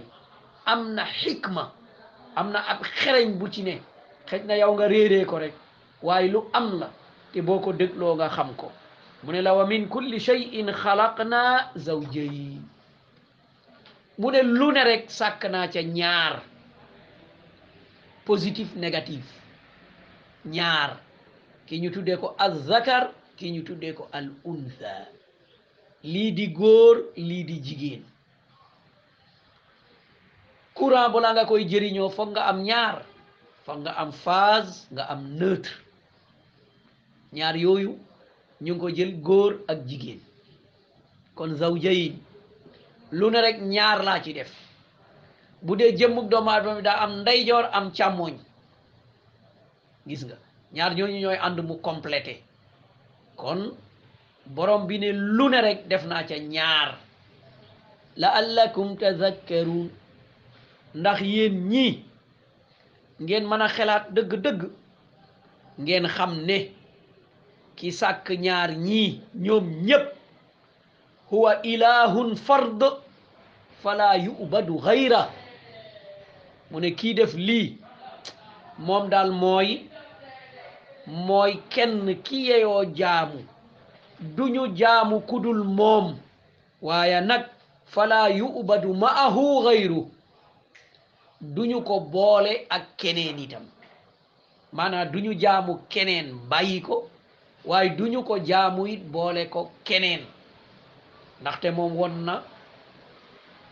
am 0.65 0.93
na 0.95 1.05
xikma 1.05 1.71
am 2.35 2.51
na 2.51 2.59
ab 2.69 2.81
xereñ 2.83 3.37
bu 3.39 3.49
ci 3.51 3.63
ne 3.63 3.81
xëj 4.27 4.43
na 4.45 4.55
yow 4.57 4.73
nga 4.75 4.87
réeree 4.87 5.25
ko 5.25 5.37
rek 5.37 5.53
waaye 6.01 6.31
lu 6.31 6.39
am 6.53 6.79
la 6.79 6.89
te 7.33 7.41
boo 7.41 7.59
ko 7.59 7.73
dégloo 7.73 8.15
nga 8.15 8.29
xam 8.29 8.55
ko 8.55 8.71
mu 9.23 9.31
ne 9.33 9.41
la 9.41 9.53
wa 9.55 9.65
min 9.65 9.87
kulli 9.89 10.19
cheyin 10.19 10.71
xalaqna 10.71 11.71
zawjayn 11.75 12.59
mu 14.17 14.31
ne 14.31 14.41
lu 14.43 14.71
ne 14.71 14.83
rek 14.83 15.09
sàkk 15.11 15.41
naa 15.51 15.67
ce 15.71 15.79
ñaar 15.83 16.43
positif 18.25 18.75
négative 18.75 19.29
ñaar 20.45 20.99
ki 21.67 21.75
ñu 21.81 21.91
tuddee 21.91 22.17
ko 22.21 22.27
al 22.37 22.53
zakar 22.67 23.11
ki 23.37 23.51
ñu 23.55 23.63
tuddee 23.63 23.93
ko 23.93 24.07
al 24.13 24.27
lii 26.03 26.31
di 26.31 26.47
góor 26.47 26.95
lii 27.15 27.43
di 27.43 27.55
jigéen 27.65 28.03
courant 30.73 31.09
balaa 31.13 31.33
nga 31.33 31.45
koy 31.45 31.63
jëriñoo 31.69 32.09
foog 32.15 32.29
nga 32.31 32.43
am 32.51 32.59
ñaar 32.69 32.95
foog 33.65 33.79
nga 33.81 33.93
am 34.01 34.11
phase 34.11 34.75
nga 34.93 35.03
am 35.13 35.21
neutre 35.39 35.73
ñaar 37.35 37.55
yooyu 37.63 37.91
ñu 38.63 38.71
ngi 38.73 38.79
ko 38.81 38.87
jël 38.95 39.13
góor 39.25 39.53
ak 39.71 39.79
jigéen 39.89 40.21
kon 41.35 41.51
zawjayin 41.59 42.15
lu 43.17 43.29
ne 43.31 43.39
rek 43.45 43.61
ñaar 43.61 44.03
laa 44.03 44.21
ci 44.23 44.33
def 44.33 44.51
bu 45.61 45.75
dee 45.77 45.95
jëmmug 45.97 46.27
doomu 46.29 46.49
aadama 46.49 46.81
daa 46.81 46.97
am 47.03 47.11
ndeyjoor 47.21 47.65
am 47.71 47.91
càmmooñ 47.91 48.37
gis 50.07 50.21
nga 50.25 50.35
ñaar 50.73 50.95
ñooñu 50.95 51.19
ñooy 51.23 51.37
ànd 51.45 51.59
mu 51.61 51.75
complété 51.87 52.41
kon 53.35 53.61
borom 54.55 54.87
bi 54.87 54.97
ne 54.99 55.09
lu 55.37 55.45
ne 55.49 55.59
rekk 55.67 55.87
def 55.89 56.03
naa 56.05 56.23
ca 56.25 56.37
ñaar 56.39 56.89
la 58.15 58.29
allakum 58.39 58.97
tazakkaruun 58.97 59.89
ndax 60.95 61.19
yéen 61.21 61.55
ñii 61.71 62.03
ngeen 63.21 63.45
mën 63.47 63.61
a 63.65 63.67
xelaat 63.75 64.05
dëgg-dëgg 64.15 64.61
ngeen 65.79 66.07
xam 66.15 66.33
ne 66.47 66.57
ki 67.75 67.91
sàkk 67.91 68.27
ñaar 68.45 68.71
ñii 68.87 69.21
ñoom 69.35 69.65
ñépp 69.85 70.05
huwa 71.29 71.51
ilahun 71.71 72.35
fard 72.35 73.02
fala 73.83 74.15
yubadu 74.15 74.75
xayra 74.79 75.21
mu 76.71 76.79
ne 76.83 76.89
kii 76.99 77.13
def 77.19 77.33
lii 77.47 77.67
moom 78.87 79.09
daal 79.11 79.31
mooy 79.41 79.69
mooy 81.27 81.53
kenn 81.73 82.15
ki 82.25 82.39
yeyoo 82.49 82.83
jaamu 82.99 83.39
duñu 84.35 84.63
jaamu 84.79 85.19
kudul 85.29 85.61
moom 85.77 86.05
waaye 86.87 87.17
nag 87.29 87.43
fala 87.93 88.21
yubadu 88.41 88.89
ma'ahu 89.03 89.43
xayru 89.65 90.01
duñu 91.55 91.79
ko 91.87 91.95
boole 92.13 92.53
ak 92.75 92.85
keneen 92.99 93.37
itam 93.45 93.65
maanaam 94.75 95.11
duñu 95.13 95.31
jaamu 95.43 95.73
keneen 95.91 96.27
bàyyi 96.49 96.79
ko 96.87 96.95
waaye 97.69 97.89
duñu 97.99 98.19
ko 98.27 98.33
jaamu 98.49 98.81
it 98.93 99.03
boole 99.13 99.41
ko 99.53 99.61
keneen 99.87 100.23
ndaxte 101.41 101.67
moom 101.77 101.93
won 101.99 102.13
na 102.27 102.35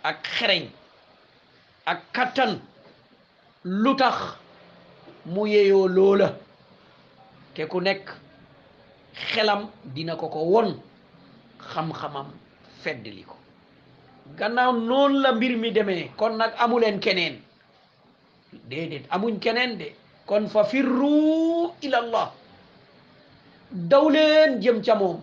ak 0.03 0.25
xereñ 0.37 0.65
ak 1.85 1.99
kattan 2.13 2.59
lu 3.63 3.93
tax 3.95 4.17
mu 5.25 5.45
yeyoo 5.47 5.87
loola 5.87 6.33
te 7.53 7.65
ku 7.67 7.79
nekk 7.81 8.05
xelam 9.13 9.69
dina 9.83 10.15
ko 10.15 10.27
ko 10.29 10.39
won 10.51 10.69
xam-xamam 11.73 12.27
feddli 12.81 13.23
ko 13.23 13.35
gannaaw 14.37 14.71
noonu 14.73 15.21
la 15.21 15.31
mbir 15.31 15.57
mi 15.57 15.71
demee 15.71 16.11
kon 16.17 16.33
nag 16.37 16.53
amuleen 16.57 16.99
keneen 16.99 17.35
déedéet 18.53 19.05
amuñ 19.09 19.39
keneen 19.39 19.77
de 19.77 19.93
kon 20.25 20.47
fa 20.49 20.63
firru 20.63 21.71
ila 21.81 21.97
allah 22.03 22.33
daw 23.71 24.05
ca 24.85 24.95
moom 24.95 25.19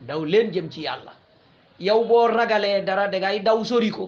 daw 0.00 0.24
leen 0.24 0.52
jëm 0.52 0.68
ci 0.70 0.80
yàlla 0.82 1.15
yow 1.78 2.00
boo 2.08 2.26
ragalee 2.36 2.80
dara 2.88 3.08
dangay 3.12 3.40
daw 3.48 3.58
sori 3.70 3.90
ko 3.96 4.04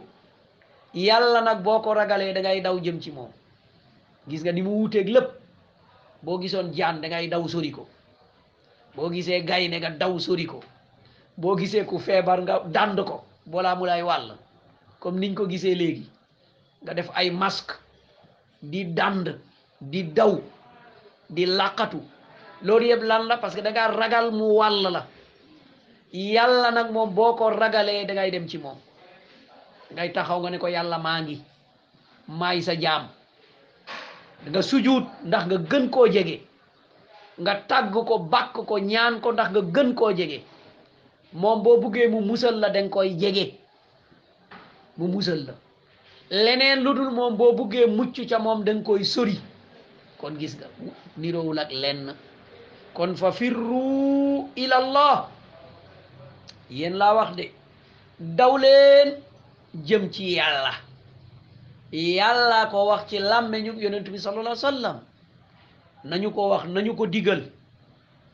yàlla 1.06 1.40
nag 1.48 1.60
boo 1.66 1.78
ko 1.84 1.92
ragalee 2.00 2.32
da 2.37 2.40
ngay 2.40 2.60
daw 2.66 2.76
jëm 2.84 2.98
ci 3.00 3.10
moom 3.16 3.28
gis 4.28 4.42
nga 4.42 4.52
ni 4.52 4.62
mu 4.62 4.70
wuuteeg 4.78 5.08
lépp 5.14 5.28
boo 6.25 6.40
gisoon 6.40 6.72
jaan 6.76 7.00
da 7.02 7.08
daw 7.34 7.44
sori 7.46 7.70
ko 7.70 7.87
boo 8.96 9.10
gisee 9.12 9.44
gaynde 9.50 9.78
ga 9.82 9.90
daw 10.02 10.12
sori 10.26 10.46
ko 10.52 10.60
boo 11.37 11.56
gisee 11.58 11.84
ku 11.90 11.96
feebar 12.06 12.38
nga 12.42 12.54
dànd 12.76 12.98
ko 13.08 13.16
boolaa 13.50 13.75
mu 13.76 13.84
lay 13.87 14.02
wàll 14.02 14.37
comme 15.00 15.20
niñ 15.20 15.34
ko 15.34 15.44
gisee 15.46 15.75
léegi 15.76 16.06
nga 16.84 16.94
def 16.94 17.08
ay 17.20 17.30
masque 17.30 17.75
di 18.64 18.80
dànd 18.98 19.26
di 19.80 20.02
daw 20.18 20.32
di 21.34 21.42
làqatu 21.58 22.00
loolu 22.66 22.84
yëpp 22.88 23.02
lan 23.08 23.25
la 23.28 23.37
parce 23.42 23.54
que 23.56 23.60
da 23.62 23.88
ragal 24.00 24.26
mu 24.32 24.46
wàll 24.58 24.87
la 24.94 25.02
yàlla 26.12 26.71
nag 26.71 26.91
moom 26.93 27.15
boo 27.15 27.33
ko 27.38 27.50
ragalee 27.50 28.07
da 28.07 28.15
ngay 28.15 28.31
dem 28.31 28.47
ci 28.49 28.59
moom 28.59 28.79
ngay 29.95 30.12
taxaw 30.12 30.41
nga 30.41 30.50
ne 30.50 30.59
ko 30.59 30.69
yàlla 30.69 30.99
maa 30.99 31.21
ngi 31.23 31.37
maay 32.29 32.62
sa 32.62 32.75
jaam 32.75 33.05
nga 34.49 34.62
sujuut 34.62 35.05
ndax 35.27 35.45
nga 35.47 35.57
gën 35.71 35.87
koo 35.91 36.07
jege 36.15 36.37
nga 37.43 37.55
tàgg 37.69 37.93
ko 38.09 38.19
bàkk 38.33 38.55
ko 38.69 38.75
ñaan 38.91 39.21
ko 39.21 39.33
ndax 39.33 39.49
nga 39.53 39.61
gën 39.75 39.95
koo 39.95 40.12
jege 40.19 40.38
moom 41.33 41.62
boo 41.62 41.81
buggee 41.83 42.09
mu 42.09 42.21
musal 42.29 42.57
la 42.62 42.69
danga 42.71 42.91
koy 42.95 43.09
jege 43.21 43.45
mu 44.99 45.07
musal 45.15 45.38
la 45.49 45.55
leneen 46.45 46.81
lu 46.85 46.95
dul 46.95 47.11
moom 47.19 47.37
boo 47.37 47.53
buggee 47.59 47.87
mucc 47.97 48.17
ca 48.31 48.38
moom 48.38 48.65
danga 48.67 48.85
koy 48.87 49.03
sori 49.05 49.37
kon 50.21 50.35
gis 50.41 50.55
nga 50.57 50.67
niroowul 51.21 51.59
ak 51.59 51.71
lenn 51.83 52.05
kon 52.95 53.11
fa 53.21 53.29
firru 53.38 53.77
ilallah 54.62 55.17
yéen 56.70 56.94
la 56.96 57.14
wax 57.14 57.37
de 57.37 57.42
daw 58.18 58.56
leen 58.58 59.14
jëm 59.87 60.10
ci 60.12 60.37
yàlla 60.37 62.66
ko 62.70 62.87
wax 62.87 63.06
ci 63.08 63.18
làmmeñu 63.18 63.72
yonent 63.82 64.08
bi 64.10 64.18
sallallahu 64.18 64.48
alayhi 64.56 64.64
wa 64.64 64.70
sallam 64.70 64.96
nañu 66.04 66.30
ko 66.30 66.48
wax 66.48 66.64
nañu 66.68 66.94
ko 66.96 67.06
digal 67.06 67.42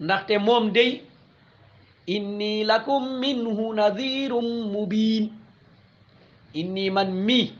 ndaxte 0.00 0.38
moom 0.40 0.72
day 0.72 1.02
inni 2.06 2.64
lakum 2.64 3.18
minhu 3.20 3.74
nadhirun 3.74 4.62
mubin 4.72 5.28
inni 6.54 6.90
man 6.90 7.10
mii 7.26 7.52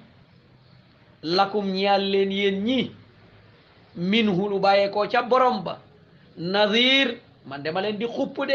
lakum 1.22 1.66
ñaal 1.66 2.02
leen 2.10 2.32
yéen 2.32 2.64
ñi 2.64 2.90
minhu 3.96 4.48
lu 4.48 4.58
bàyyee 4.58 4.90
ca 5.10 5.22
borom 5.22 5.62
ba 5.64 5.78
nadhir 6.36 7.16
man 7.46 7.62
dama 7.62 7.80
leen 7.80 7.98
di 7.98 8.06
xupp 8.06 8.46
de 8.48 8.54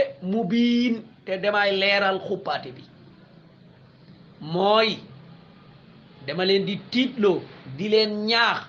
te 1.30 1.38
damay 1.44 1.72
leeral 1.82 2.18
xuppaate 2.28 2.70
bi 2.76 2.84
mooy 4.54 4.90
dama 6.26 6.44
leen 6.50 6.64
di 6.68 6.76
tiitloo 6.92 7.42
di 7.78 7.86
leen 7.94 8.14
ñaax 8.30 8.60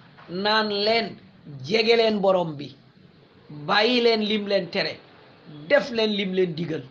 naan 0.43 0.69
leen 0.87 1.09
jege 1.67 1.95
leen 2.01 2.17
borom 2.25 2.51
bi 2.59 2.69
bàyyi 3.69 4.01
leen 4.07 4.23
lim 4.31 4.45
leen 4.51 4.67
tere 4.75 4.95
def 5.69 5.87
leen 5.97 6.13
lim 6.19 6.33
leen 6.39 6.53
digal 6.59 6.83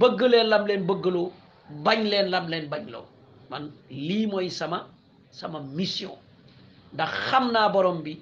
bëgg 0.00 0.20
leen 0.32 0.48
lam 0.52 0.64
leen 0.68 0.86
bëggaloo 0.90 1.32
bañ 1.84 1.98
leen 2.12 2.28
lam 2.32 2.46
leen 2.52 2.66
bañloo 2.72 3.04
man 3.50 3.64
lii 4.06 4.26
mooy 4.30 4.48
sama 4.58 4.78
sama 5.38 5.58
mission 5.76 6.16
ndax 6.94 7.12
xam 7.28 7.44
naa 7.54 7.68
borom 7.74 7.98
bi 8.04 8.14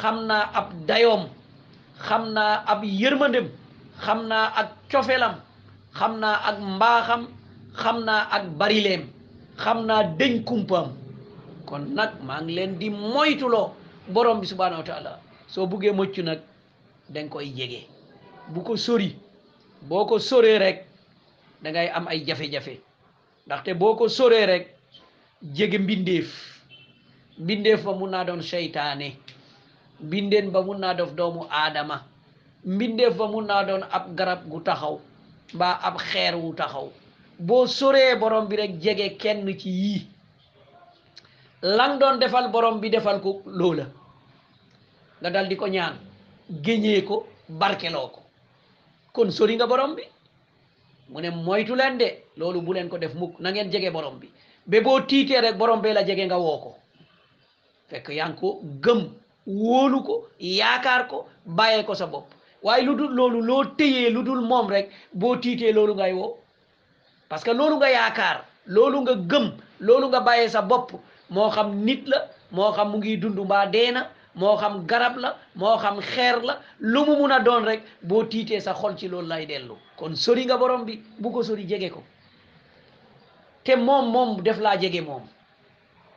xam 0.00 0.16
naa 0.28 0.44
ab 0.58 0.68
dayoom 0.88 1.24
xam 2.06 2.24
naa 2.36 2.52
ab 2.72 2.80
yërmandem 3.00 3.48
xam 4.04 4.20
naa 4.30 4.46
ak 4.60 4.68
cofelam 4.90 5.34
xam 5.98 6.12
naa 6.22 6.34
ak 6.48 6.56
mbaaxam 6.74 7.22
xam 7.82 7.96
naa 8.08 8.22
ak 8.36 8.44
barileem 8.58 9.02
xam 9.62 9.78
naa 9.88 10.02
dëñ 10.18 10.32
kumpaam 10.48 10.88
kon 11.68 11.82
nag 11.96 12.10
maa 12.26 12.40
ngi 12.42 12.52
leen 12.58 12.72
di 12.80 12.88
moytuloo 13.12 13.66
borom 14.14 14.40
bi 14.40 14.46
subhaanahu 14.52 14.82
wa 14.82 15.10
soo 15.52 15.66
buggee 15.70 15.92
mocc 15.98 16.16
nag 16.28 16.40
danga 17.14 17.30
koy 17.32 17.48
jege 17.58 17.80
bu 18.52 18.60
ko 18.66 18.72
sori 18.84 19.10
boo 19.88 20.04
ko 20.08 20.14
soree 20.28 20.58
rek 20.64 20.76
dangay 21.62 21.88
am 21.96 22.04
ay 22.12 22.20
jafe-jafe 22.26 22.74
ndaxte 23.46 23.70
boo 23.80 23.94
ko 23.98 24.04
soree 24.16 24.46
rek 24.50 24.64
jege 25.56 25.78
mbindeef 25.78 26.28
mbindeef 27.40 27.80
ba 27.86 27.92
mun 27.98 28.10
naa 28.12 28.24
doon 28.28 28.42
seytaane 28.50 29.08
mbindeen 30.04 30.46
ba 30.54 30.60
mun 30.66 30.78
naa 30.82 30.94
def 30.98 31.10
doomu 31.18 31.42
aadama 31.58 31.96
mbindeef 32.72 33.14
ba 33.20 33.26
mun 33.32 33.46
naa 33.48 33.64
doon 33.68 33.82
ab 33.96 34.04
garab 34.18 34.40
gu 34.50 34.58
taxaw 34.66 34.96
mbaa 35.54 35.78
ab 35.82 35.96
xeer 35.98 36.34
wu 36.34 36.54
taxaw 36.54 36.88
boo 37.38 37.66
soree 37.66 38.16
borom 38.20 38.46
bi 38.48 38.56
rek 38.56 38.72
jege 38.82 39.16
kenn 39.18 39.58
ci 39.60 39.70
yii 39.70 40.06
lan 41.62 41.98
doon 41.98 42.18
defal 42.18 42.48
borom 42.50 42.80
bi 42.80 42.90
defal 42.90 43.20
ko 43.20 43.42
loola 43.46 43.86
nga 45.20 45.30
dal 45.30 45.48
di 45.48 45.56
ko 45.56 45.66
ñaan 45.68 45.94
géñee 46.64 47.04
ko 47.04 47.26
barkeloo 47.48 48.08
ko 48.14 48.20
kon 49.12 49.30
sori 49.30 49.54
nga 49.56 49.66
borom 49.66 49.94
bi 49.96 50.02
mu 51.10 51.20
ne 51.20 51.30
moytu 51.30 51.74
leen 51.76 51.98
de 51.98 52.08
loolu 52.36 52.60
bu 52.62 52.72
leen 52.74 52.88
ko 52.88 52.98
def 52.98 53.14
mukk 53.14 53.34
na 53.40 53.50
ngeen 53.50 53.70
jege 53.72 53.90
borom 53.92 54.18
bi 54.20 54.28
ba 54.66 54.80
boo 54.82 55.00
tiitee 55.00 55.40
rek 55.40 55.56
borom 55.58 55.80
bee 55.80 55.92
la 55.94 56.02
jege 56.06 56.24
nga 56.26 56.38
woo 56.38 56.58
ko 56.64 56.70
fekk 57.88 58.08
yaa 58.08 58.32
ko 58.40 58.60
gëm 58.84 59.00
wóolu 59.46 60.02
ko 60.04 60.14
yaakaar 60.40 61.06
ko 61.08 61.18
bàyyee 61.46 61.84
ko 61.86 61.94
sa 61.94 62.06
bopp 62.06 62.35
waaye 62.66 62.82
lu 62.84 62.94
dul 62.96 63.12
loolu 63.14 63.40
loo 63.42 63.64
téyee 63.78 64.10
lu 64.10 64.22
dul 64.24 64.40
moom 64.42 64.68
rek 64.68 64.90
boo 65.14 65.34
tiitee 65.42 65.72
loolu 65.72 65.94
ngay 65.94 66.12
woo 66.18 66.30
parce 67.28 67.44
que 67.46 67.52
loolu 67.58 67.74
nga 67.78 67.88
yaakaar 67.96 68.38
loolu 68.74 68.96
nga 69.02 69.14
gëm 69.30 69.46
loolu 69.86 70.06
nga 70.10 70.20
bàyyee 70.26 70.48
sa 70.54 70.60
bopp 70.70 70.88
moo 71.34 71.48
xam 71.54 71.68
nit 71.86 72.02
la 72.10 72.18
moo 72.56 72.70
xam 72.76 72.86
mu 72.92 72.96
ngi 72.98 73.18
dund 73.22 73.38
mbaa 73.48 73.66
dee 73.74 73.90
na 73.96 74.02
moo 74.40 74.54
xam 74.62 74.74
garab 74.90 75.14
la 75.24 75.30
moo 75.60 75.76
xam 75.82 75.96
xeer 76.10 76.36
la 76.48 76.54
lu 76.92 77.00
mu 77.06 77.14
mun 77.20 77.30
a 77.30 77.40
doon 77.46 77.62
rek 77.70 77.80
boo 78.08 78.22
tiitee 78.30 78.60
sa 78.60 78.72
xol 78.80 78.92
ci 78.98 79.06
loolu 79.08 79.28
lay 79.28 79.46
dellu 79.46 79.76
kon 79.98 80.14
sori 80.16 80.44
nga 80.44 80.56
borom 80.60 80.84
bi 80.86 80.92
bu 81.22 81.28
ko 81.32 81.42
sori 81.42 81.64
jege 81.70 81.88
ko 81.94 82.02
te 83.64 83.76
moom 83.76 84.10
moom 84.14 84.42
def 84.42 84.58
laa 84.58 84.76
jege 84.80 85.00
moom 85.00 85.22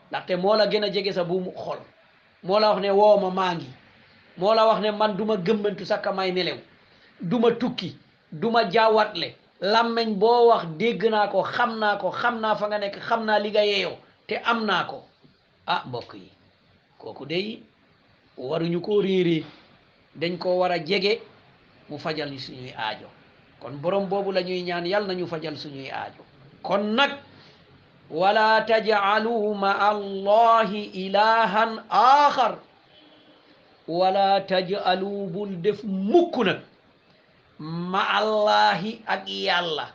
ndaxte 0.10 0.36
moo 0.42 0.56
la 0.56 0.66
gën 0.68 0.84
a 0.84 0.90
jege 0.90 1.12
sa 1.14 1.24
buumu 1.24 1.52
xol 1.56 1.80
moo 2.44 2.60
la 2.60 2.70
wax 2.72 2.82
ne 2.82 2.90
woo 3.00 3.18
ma 3.22 3.30
maa 3.38 3.54
ngi 3.56 3.68
mo 4.40 4.54
la 4.56 4.66
wax 4.68 4.82
ne 4.82 4.92
man 4.92 5.16
duma 5.18 5.38
gembentu 5.38 5.86
saka 5.86 6.14
may 6.14 6.32
nelew 6.32 6.58
duma 7.22 7.52
tukki 7.52 7.96
duma 8.32 8.64
le 8.64 8.96
le, 9.20 9.28
lameng 9.62 10.16
wax 10.22 10.66
deg 10.80 11.04
na 11.12 11.28
ko 11.28 11.44
xam 11.44 11.78
naa 11.80 11.98
ko 11.98 12.10
xam 12.12 12.42
fa 12.58 12.68
nga 12.68 12.78
nek 12.80 12.96
xam 13.08 13.28
li 13.44 13.50
nga 13.50 13.64
yeyo 13.66 13.98
te 14.28 14.36
am 14.46 14.68
ko 14.88 15.04
ah 15.68 15.84
mbokk 15.88 16.14
yi 16.14 16.32
kooku 16.98 17.26
day 17.26 17.62
waruñu 18.38 18.80
ko 18.82 19.02
réeree 19.02 19.44
dañ 20.16 20.38
ko 20.38 20.58
wara 20.60 20.78
jégé 20.80 21.22
mu 21.90 21.98
fajal 21.98 22.30
ni 22.32 22.40
suñuy 22.40 22.72
aajo 22.78 23.08
kon 23.60 23.76
borom 23.82 24.08
bobu 24.08 24.32
lañuy 24.32 24.62
ñaan 24.64 24.86
yal 24.86 25.06
nañu 25.06 25.28
fajal 25.28 25.58
suñuy 25.58 25.90
aajo 25.92 26.24
kon 26.64 26.96
nak, 26.96 27.12
wala 28.10 28.62
tajalu 28.68 29.54
maa 29.56 29.90
allahi 29.92 30.92
ilahan 31.06 31.84
akhar 31.90 32.58
wala 33.98 34.30
taj'alu 34.54 35.12
bul 35.34 35.50
def 35.66 35.80
mukk 36.14 36.36
ma 37.92 38.02
allahi 38.20 38.92
ak 39.16 39.26
yalla 39.48 39.86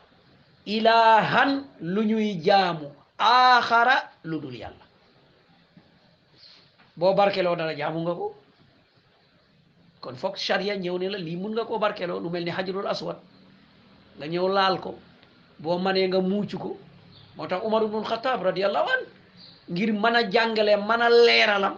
ilahan 0.75 1.51
luñuy 1.95 2.29
jaamu 2.47 2.87
akhara 3.33 3.95
ludul 4.29 4.51
yalla 4.63 4.85
bo 6.97 7.05
boo 7.07 7.13
barkeloo 7.19 7.55
dara 7.61 7.71
jaamu 7.79 7.99
nga 8.03 8.13
ko 8.19 8.27
kon 10.01 10.15
fok 10.21 10.35
sharia 10.47 10.73
ñew 10.83 10.97
ne 11.01 11.07
la 11.13 11.17
li 11.27 11.35
mun 11.41 11.53
nga 11.55 11.63
koo 11.69 11.79
barkeloo 11.83 12.19
lu 12.23 12.29
melni 12.33 12.51
hajrul 12.57 12.87
aswad 12.93 13.17
nga 14.17 14.25
ñew 14.33 14.47
laal 14.57 14.77
ko 14.83 14.91
bo 15.61 15.79
mané 15.85 16.01
nga 16.09 16.19
muccu 16.31 16.57
ko 16.63 16.71
motax 17.37 17.61
umar 17.67 17.83
ibn 17.89 18.03
khattab 18.11 18.39
radiyallahu 18.49 18.89
an 18.95 19.01
ngir 19.71 19.91
mana 20.03 20.21
jangale 20.33 20.73
mana 20.89 21.07
leralam 21.25 21.75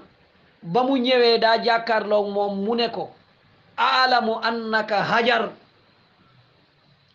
ba 0.64 0.82
mu 0.84 0.96
ñëwee 0.98 1.38
daa 1.40 1.62
jàkkaarloog 1.64 2.28
moom 2.32 2.64
mu 2.66 2.76
ne 2.76 2.88
ko 2.90 3.12
aalamu 3.78 4.40
annaka 4.42 5.04
hajar 5.04 5.52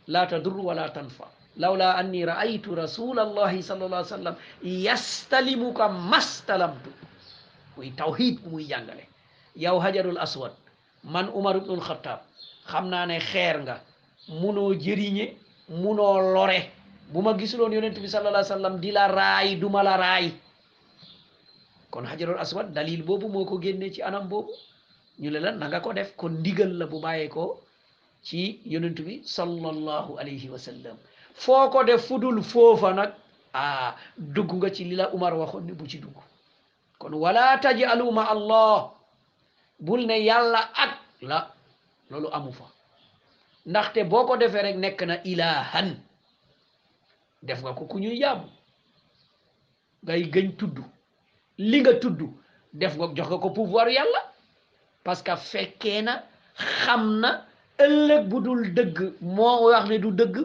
la 0.06 0.26
tadur 0.28 0.56
wala 0.60 0.88
tanfa 0.92 1.24
lawla 1.56 1.94
anni 1.96 2.24
raaytu 2.24 2.74
rasula 2.74 3.22
allahi 3.22 3.62
sallallahu 3.62 3.94
alayhi 4.02 4.12
wa 4.12 4.16
sallam 4.18 4.36
yastalimuka 4.62 5.88
mastalamtu 5.88 6.90
muy 7.76 7.90
tawhid 7.90 8.38
muy 8.46 8.64
jàngale 8.68 9.08
yow 9.56 9.78
hajarul 9.80 10.18
aswad 10.18 10.52
man 11.04 11.28
umar 11.34 11.56
ibnul 11.56 11.80
xattaab 11.82 12.20
xam 12.66 12.88
naa 12.88 13.06
ne 13.06 13.18
xeer 13.20 13.58
nga 13.62 13.82
munoo 14.28 14.72
jëriñe 14.74 15.34
munoo 15.68 16.18
lore 16.34 16.70
bu 17.12 17.22
ma 17.22 17.32
gisuloon 17.34 17.72
yonent 17.72 17.98
bi 17.98 18.08
sallallahu 18.08 18.34
alayhi 18.44 18.52
wa 18.52 18.56
sallam 18.56 18.80
di 18.80 18.90
la 18.90 19.08
kon 21.92 22.06
hajarul 22.10 22.40
aswad 22.44 22.68
dalil 22.76 23.02
bobu 23.08 23.26
moko 23.34 23.56
genné 23.64 23.86
ci 23.94 24.00
anam 24.08 24.24
bobu 24.32 24.50
ñu 25.22 25.30
le 25.34 25.38
lan 25.44 25.56
nga 25.60 25.78
ko 25.84 25.90
def 25.98 26.10
kon 26.20 26.34
digal 26.44 26.72
la 26.80 26.84
bu 26.90 26.98
baye 27.04 27.24
ko 27.34 27.42
ci 28.26 28.38
yonentou 28.72 29.04
bi 29.08 29.16
sallallahu 29.36 30.12
alayhi 30.20 30.48
wa 30.52 30.58
sallam 30.66 30.96
foko 31.42 31.66
ko 31.74 31.80
def 31.88 32.02
fudul 32.08 32.38
fofa 32.52 32.90
nak 32.98 33.12
ah 33.60 33.90
dugg 34.34 34.50
nga 34.58 34.70
ci 34.76 34.82
lila 34.90 35.06
umar 35.16 35.34
waxon 35.40 35.64
ni 35.68 35.72
bu 35.80 35.86
ci 35.92 35.98
dugg 36.04 36.16
kon 37.00 37.14
wala 37.24 37.46
tajalu 37.64 38.08
ma 38.18 38.24
allah 38.34 38.78
bul 39.86 40.02
ne 40.10 40.16
yalla 40.30 40.60
ak 40.84 40.92
la 41.28 41.38
lolu 42.10 42.28
amu 42.36 42.52
fa 42.58 42.64
ndaxte 43.70 44.00
boo 44.12 44.24
ko 44.28 44.36
defee 44.42 44.62
rek 44.66 44.76
nek 44.84 45.00
na 45.10 45.16
ilahan 45.32 45.90
def 47.46 47.60
nga 47.64 47.72
ko 47.78 47.84
ku 47.90 47.98
ñuy 48.04 48.18
ngay 50.04 50.30
tuddu 50.58 50.84
li 51.70 51.80
nga 51.80 51.92
tudd 52.02 52.20
def 52.80 52.92
nga 52.96 53.06
jox 53.16 53.26
nga 53.30 53.38
ko 53.42 53.48
pouvoir 53.54 53.86
yàlla 53.88 54.20
parce 55.04 55.22
que 55.22 55.34
fekkee 55.50 56.02
na 56.02 56.14
xam 56.54 57.20
na 57.22 57.30
ëllëg 57.84 58.22
bu 58.30 58.38
dul 58.44 58.62
dëgg 58.76 58.96
moo 59.36 59.62
wax 59.70 59.84
ne 59.88 59.96
du 60.02 60.10
dëgg 60.20 60.36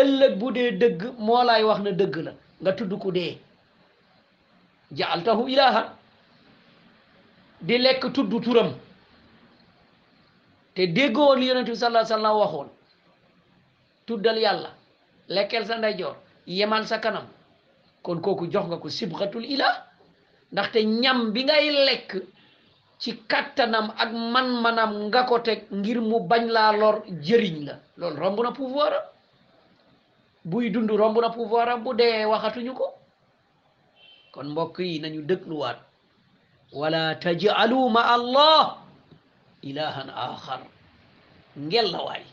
ëllëg 0.00 0.32
bu 0.40 0.48
dee 0.56 0.70
dëgg 0.82 1.00
moo 1.24 1.42
wax 1.68 1.80
ne 1.84 1.90
dëgg 2.00 2.14
la 2.26 2.32
nga 2.62 2.70
tudd 2.78 2.92
ku 3.02 3.08
dee 3.16 3.34
jaaltahu 4.96 5.44
ilaha 5.52 5.82
di 7.66 7.74
lekk 7.84 8.02
tudd 8.14 8.32
turam 8.44 8.70
te 10.74 10.82
déggoo 10.96 11.34
li 11.40 11.46
yonent 11.48 11.68
bi 11.70 11.76
sallallahu 11.76 12.04
alayhi 12.04 12.16
wasallam 12.16 12.36
waxoon 12.42 12.68
tuddal 14.06 14.38
yàlla 14.44 14.70
lekkeel 15.34 15.64
sa 15.66 15.74
ndeyjoor 15.78 16.16
yemal 16.46 16.84
sa 16.90 16.96
kanam 17.04 17.26
kon 18.02 18.18
kooku 18.24 18.44
jox 18.52 18.66
nga 18.66 18.76
ko 18.82 18.88
sibxatul 18.88 19.44
ilah 19.54 19.89
ndaxte 20.52 20.78
ñam 21.02 21.18
bi 21.34 21.40
ngay 21.46 21.66
lekk 21.86 22.10
ci 23.00 23.10
kattanam 23.30 23.86
ak 24.02 24.10
man-manam 24.32 24.92
nga 25.06 25.20
ko 25.28 25.36
teg 25.46 25.60
ngir 25.78 25.98
mu 26.08 26.16
bañ 26.30 26.44
la 26.56 26.62
lor 26.80 26.96
jëriñ 27.26 27.56
la 27.68 27.74
loolu 27.98 28.18
romb 28.22 28.38
na 28.44 28.50
pouvoir 28.58 28.92
buy 30.50 30.64
dund 30.72 30.90
romb 31.00 31.16
na 31.22 31.30
pouvoir 31.36 31.68
bu 31.84 31.90
dee 31.98 32.24
waxatuñu 32.32 32.72
ko 32.80 32.86
kon 34.34 34.46
mbokk 34.52 34.76
yi 34.90 34.94
nañu 35.02 35.20
dëgluwaat 35.28 35.78
wala 36.80 37.00
taj'alu 37.24 37.78
ma 37.94 38.02
allah 38.16 38.62
ilahan 39.68 40.08
axar 40.24 40.60
ngel 41.66 41.86
la 41.94 42.00
waay 42.06 42.24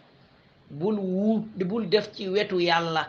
bul 1.69 1.83
def 1.93 2.05
ci 2.15 2.23
wetu 2.33 2.57
yàlla 2.69 3.03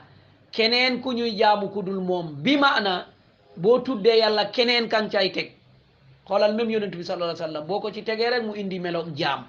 keneen 0.55 0.95
ku 1.03 1.09
ñuy 1.19 1.33
jaamu 1.41 1.67
ku 1.75 1.81
moom 2.09 2.27
bi 2.45 2.53
maana 2.65 2.95
boo 3.63 3.79
tuddee 3.87 4.17
yàlla 4.23 4.45
keneen 4.57 4.87
kan 4.93 5.07
cay 5.13 5.29
teg 5.37 5.49
xoolal 6.29 6.55
même 6.59 6.71
yonent 6.75 6.95
bi 7.01 7.05
sallallahu 7.09 7.35
alayhi 7.43 7.59
wa 7.61 7.67
boo 7.71 7.81
ko 7.83 7.91
ci 7.95 8.03
tegee 8.09 8.31
rek 8.33 8.45
mu 8.49 8.55
indi 8.63 8.79
meloom 8.85 9.09
jaam 9.21 9.43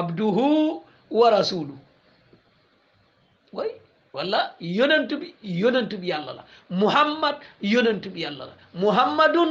abduhu 0.00 0.46
wa 1.20 1.30
rasulu 1.36 1.74
way 3.56 3.68
wala 4.18 4.40
yonent 4.76 5.12
bi 5.22 5.28
yonent 5.62 5.92
bi 6.02 6.06
yàlla 6.12 6.32
la 6.38 6.44
muhammad 6.82 7.36
yonent 7.72 8.06
bi 8.14 8.20
yàlla 8.24 8.44
la 8.50 8.54
muhammadun 8.84 9.50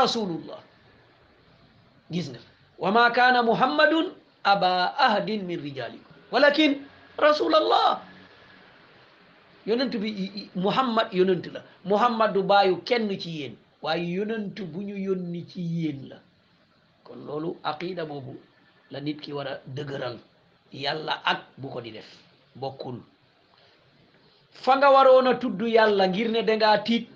rasulullah 0.00 0.60
gis 2.12 2.26
nga 2.32 2.40
wa 2.84 2.90
ma 2.96 3.04
kaana 3.18 3.42
muhammadun 3.50 4.06
aba 4.54 4.72
ahadin 5.06 5.40
min 5.50 5.58
rijalikum 5.66 6.16
walakin 6.36 6.72
rasulallah 7.26 7.86
yonent 9.66 9.94
bi 9.96 10.50
muhammad 10.56 11.12
yonent 11.12 11.46
la 11.52 11.62
muhammad 11.84 12.38
bayu 12.46 12.76
kenn 12.84 13.08
ci 13.18 13.30
yéen 13.30 13.54
waaye 13.82 14.04
yonent 14.06 14.56
bu 14.60 14.80
ñu 14.82 14.96
yónni 14.96 15.46
ci 15.48 15.60
yéen 15.60 16.08
la 16.08 16.16
kon 17.04 17.16
loolu 17.26 17.56
aqida 17.62 18.04
boobu 18.04 18.36
la 18.90 19.00
nit 19.00 19.20
ki 19.20 19.32
war 19.32 19.46
a 19.48 19.60
dëgëral 19.66 20.18
yàlla 20.72 21.12
ak 21.24 21.40
bu 21.58 21.68
ko 21.68 21.80
di 21.80 21.92
def 21.92 22.06
bokkul 22.54 23.00
fa 24.50 24.76
nga 24.76 24.90
waroon 24.90 25.26
a 25.26 25.34
tudd 25.38 25.60
yàlla 25.62 26.08
ngir 26.08 26.30
ne 26.30 26.42
dangaa 26.42 26.78
tiit 26.84 27.08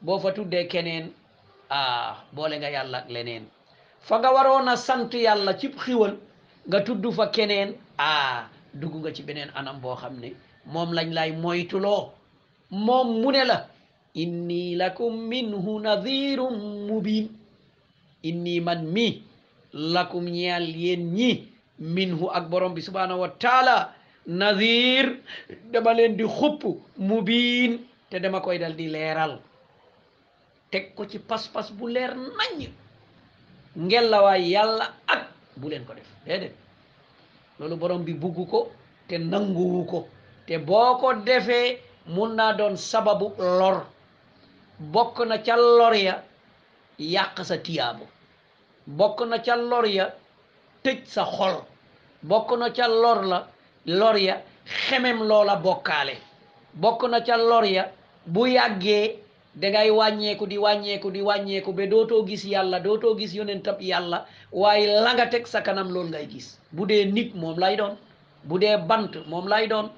boo 0.00 0.18
fa 0.18 0.32
tuddee 0.34 0.68
keneen 0.68 1.12
ah 1.70 2.24
boole 2.32 2.56
nga 2.58 2.70
yàlla 2.70 3.04
leneen 3.08 3.48
fa 4.00 4.18
nga 4.18 4.30
waroon 4.34 4.68
a 4.68 4.76
sant 4.76 5.12
yàlla 5.14 5.54
cib 5.58 5.74
xiwal 5.78 6.16
nga 6.68 6.80
tudd 6.84 7.12
fa 7.12 7.26
keneen 7.30 7.74
ah 7.98 8.48
dugg 8.74 8.94
nga 8.96 9.14
ci 9.14 9.22
beneen 9.22 9.50
anam 9.54 9.80
boo 9.80 9.96
xam 9.96 10.20
ni 10.20 10.32
mom 10.66 10.92
lañ 10.96 11.08
lay 11.14 11.32
moytuloo 11.32 12.02
lo 12.04 12.12
mom 12.84 13.08
mune 13.20 13.42
la 13.50 13.56
inni 14.22 14.74
lakum 14.80 15.12
minhu 15.30 15.72
nadirun 15.84 16.56
mubin 16.88 17.26
inni 18.28 18.60
man 18.66 18.80
mi 18.94 19.06
lakum 19.94 20.24
ñeel 20.36 20.64
yen 20.82 21.02
ñi 21.16 21.30
minhu 21.94 22.26
ak 22.36 22.44
borom 22.50 22.74
bi 22.74 22.82
subhanahu 22.88 23.20
wa 23.24 23.30
taala 23.42 23.76
nadir 24.26 25.06
dama 25.72 25.92
len 25.96 26.16
di 26.16 26.24
mubin 27.08 27.72
te 28.10 28.16
dama 28.20 28.40
koy 28.40 28.58
dal 28.58 28.74
di 28.80 28.86
leral 28.94 29.34
tek 30.70 30.94
ko 30.96 31.02
ci 31.10 31.18
pas-pas 31.18 31.68
bu 31.76 31.84
leer 31.94 32.12
nañ 32.38 32.56
way 34.24 34.42
yalla 34.52 34.86
ak 35.12 35.22
bu 35.58 35.66
len 35.68 35.84
ko 35.86 35.92
def 35.98 36.08
déedéet 36.24 36.54
lolu 37.58 37.76
borom 37.80 38.02
bi 38.06 38.12
bugu 38.22 38.44
ko 38.52 38.60
te 39.08 39.14
nanguwu 39.18 39.84
ko 39.90 39.98
te 40.46 40.58
boo 40.58 40.98
ko 40.98 41.14
defee 41.24 41.78
mun 42.06 42.34
naa 42.36 42.52
doon 42.52 42.76
sababu 42.76 43.32
lor 43.38 43.84
bokk 44.78 45.18
na 45.26 45.38
ca 45.42 45.56
lor 45.56 45.94
ya 45.94 46.22
yàq 46.98 47.44
sa 47.44 47.56
tiyaabu 47.58 48.04
bokk 48.86 49.20
na 49.28 49.38
ca 49.42 49.56
lor 49.56 49.86
ya 49.86 50.12
tëj 50.82 51.06
sa 51.06 51.24
xol 51.24 51.64
bokk 52.22 52.52
na 52.58 52.70
ca 52.74 52.86
lor 52.88 53.22
la 53.24 53.48
lor 53.86 54.16
ya 54.16 54.42
xemem 54.64 55.20
loola 55.22 55.56
bokkaale 55.56 56.16
bokk 56.74 57.04
na 57.10 57.20
ca 57.24 57.36
lor 57.36 57.64
ya 57.64 57.88
bu 58.26 58.46
yàggee 58.46 59.16
dangay 59.54 59.90
wàññeeku 59.90 60.46
di 60.46 60.58
wàññeeku 60.58 61.10
di 61.10 61.22
wàññeeku 61.22 61.72
ba 61.74 61.86
dootoo 61.86 62.26
gis 62.26 62.44
yàlla 62.44 62.80
dootoo 62.80 63.16
gis 63.18 63.34
yonentab 63.34 63.80
yàlla 63.80 64.26
waaye 64.52 64.86
la 65.00 65.14
nga 65.14 65.26
teg 65.30 65.46
sa 65.46 65.62
kanam 65.62 65.88
loolu 65.88 66.08
ngay 66.08 66.26
gis 66.26 66.58
bu 66.72 66.86
dee 66.86 67.04
nit 67.06 67.34
moom 67.34 67.56
lay 67.58 67.76
doon 67.76 67.96
bu 68.44 68.58
dee 68.58 68.76
bant 68.76 69.12
moom 69.26 69.46
lay 69.48 69.68
doon 69.68 69.90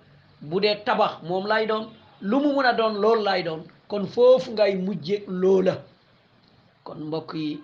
bu 0.43 0.61
dee 0.63 0.77
tabax 0.87 1.13
moom 1.29 1.47
lay 1.47 1.67
doon 1.71 1.85
lu 2.29 2.37
mu 2.43 2.51
mun 2.57 2.67
a 2.71 2.73
doon 2.73 2.95
loolu 3.03 3.23
lay 3.29 3.43
doon 3.49 3.63
kon 3.89 4.05
foofu 4.15 4.51
ngay 4.53 4.73
mujjeeg 4.87 5.25
loola 5.43 5.75
kon 6.85 6.99
mbokk 7.07 7.31
yi 7.45 7.61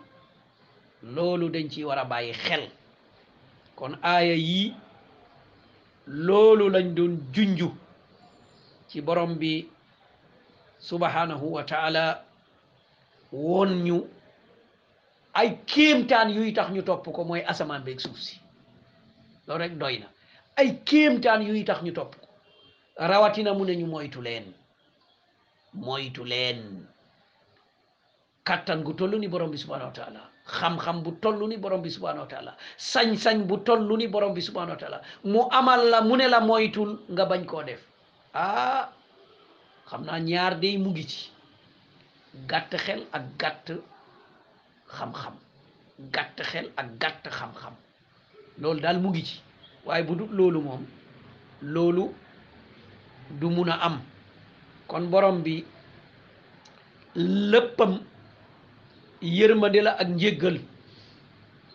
loolu 1.15 1.47
dañ 1.55 1.67
ci 1.73 1.85
war 1.89 1.99
a 2.03 2.05
bàyyi 2.05 2.33
xel 2.45 2.65
kon 3.79 3.93
aaya 4.11 4.35
yii 4.49 4.69
loolu 6.27 6.65
lañ 6.75 6.87
doon 6.97 7.15
junju 7.35 7.69
ci 8.89 8.99
borom 9.07 9.33
bi 9.41 9.53
subhanahu 10.89 11.47
wa 11.57 11.63
taala 11.71 12.05
ñu 13.85 13.99
ay 15.41 15.51
kéemtaan 15.71 16.29
yuy 16.37 16.51
tax 16.57 16.69
ñu 16.75 16.83
topp 16.89 17.05
ko 17.15 17.21
mooy 17.29 17.43
asamaan 17.51 17.83
beeg 17.87 18.01
suuf 18.05 18.19
si 18.27 18.37
loolu 19.47 19.63
rek 19.65 19.75
doy 19.81 19.97
na 20.03 20.07
ay 20.61 20.69
kéemtaan 20.89 21.41
yuy 21.49 21.63
tax 21.69 21.81
ñu 21.85 21.93
topp 21.99 22.13
rawatina 22.99 23.55
mu 23.55 23.65
ne 23.65 23.77
ñu 23.77 23.87
moytu 23.87 24.21
leen 24.21 24.53
moytu 25.75 26.25
leen 26.25 26.87
kattan 28.45 28.83
gu 28.83 28.93
toll 28.95 29.19
ni 29.19 29.29
borom 29.29 29.51
bi 29.51 29.59
subhanahu 29.59 29.93
wa 29.97 30.29
xam-xam 30.45 31.03
bu 31.03 31.13
toll 31.21 31.47
ni 31.49 31.57
borom 31.57 31.83
bi 31.83 31.91
subhanahu 31.91 32.27
wa 32.29 32.55
sañ-sañ 32.77 33.47
bu 33.47 33.57
tollu 33.59 33.97
ni 33.97 34.09
borom 34.09 34.35
bi 34.35 34.41
subhanahu 34.43 34.77
wa 34.83 35.01
mu 35.25 35.41
amal 35.53 35.87
la 35.89 36.01
mu 36.03 36.17
ne 36.17 36.29
la 36.29 36.41
moytul 36.41 37.01
nga 37.11 37.25
bañ 37.25 37.45
koo 37.47 37.63
def 37.63 37.81
ah 38.35 38.91
xam 39.87 40.05
naa 40.05 40.19
ñaar 40.21 40.59
day 40.61 40.77
mu 40.79 40.91
ngi 40.91 41.07
ci 41.07 41.31
gàtt 42.49 42.75
xel 42.77 43.07
ak 43.13 43.23
gàtt 43.39 43.69
xam-xam 44.89 45.37
gàtt 46.13 46.41
xel 46.45 46.67
ak 46.77 46.87
gàtt 47.01 47.25
xam-xam 47.31 47.75
loolu 48.59 48.81
daal 48.81 48.99
mu 49.01 49.09
ngi 49.11 49.23
ci 49.25 49.41
waaye 49.87 50.03
bu 50.05 50.15
dul 50.15 50.31
loolu 50.39 50.61
moom 50.61 50.85
loolu 51.63 52.15
du 53.31 53.47
mun 53.51 53.69
a 53.71 53.79
am 53.85 54.01
kon 54.89 55.09
borom 55.11 55.43
bi 55.43 55.65
léppam 57.15 58.01
yërmande 59.21 59.83
la 59.83 59.91
ak 59.99 60.09
njégal 60.09 60.59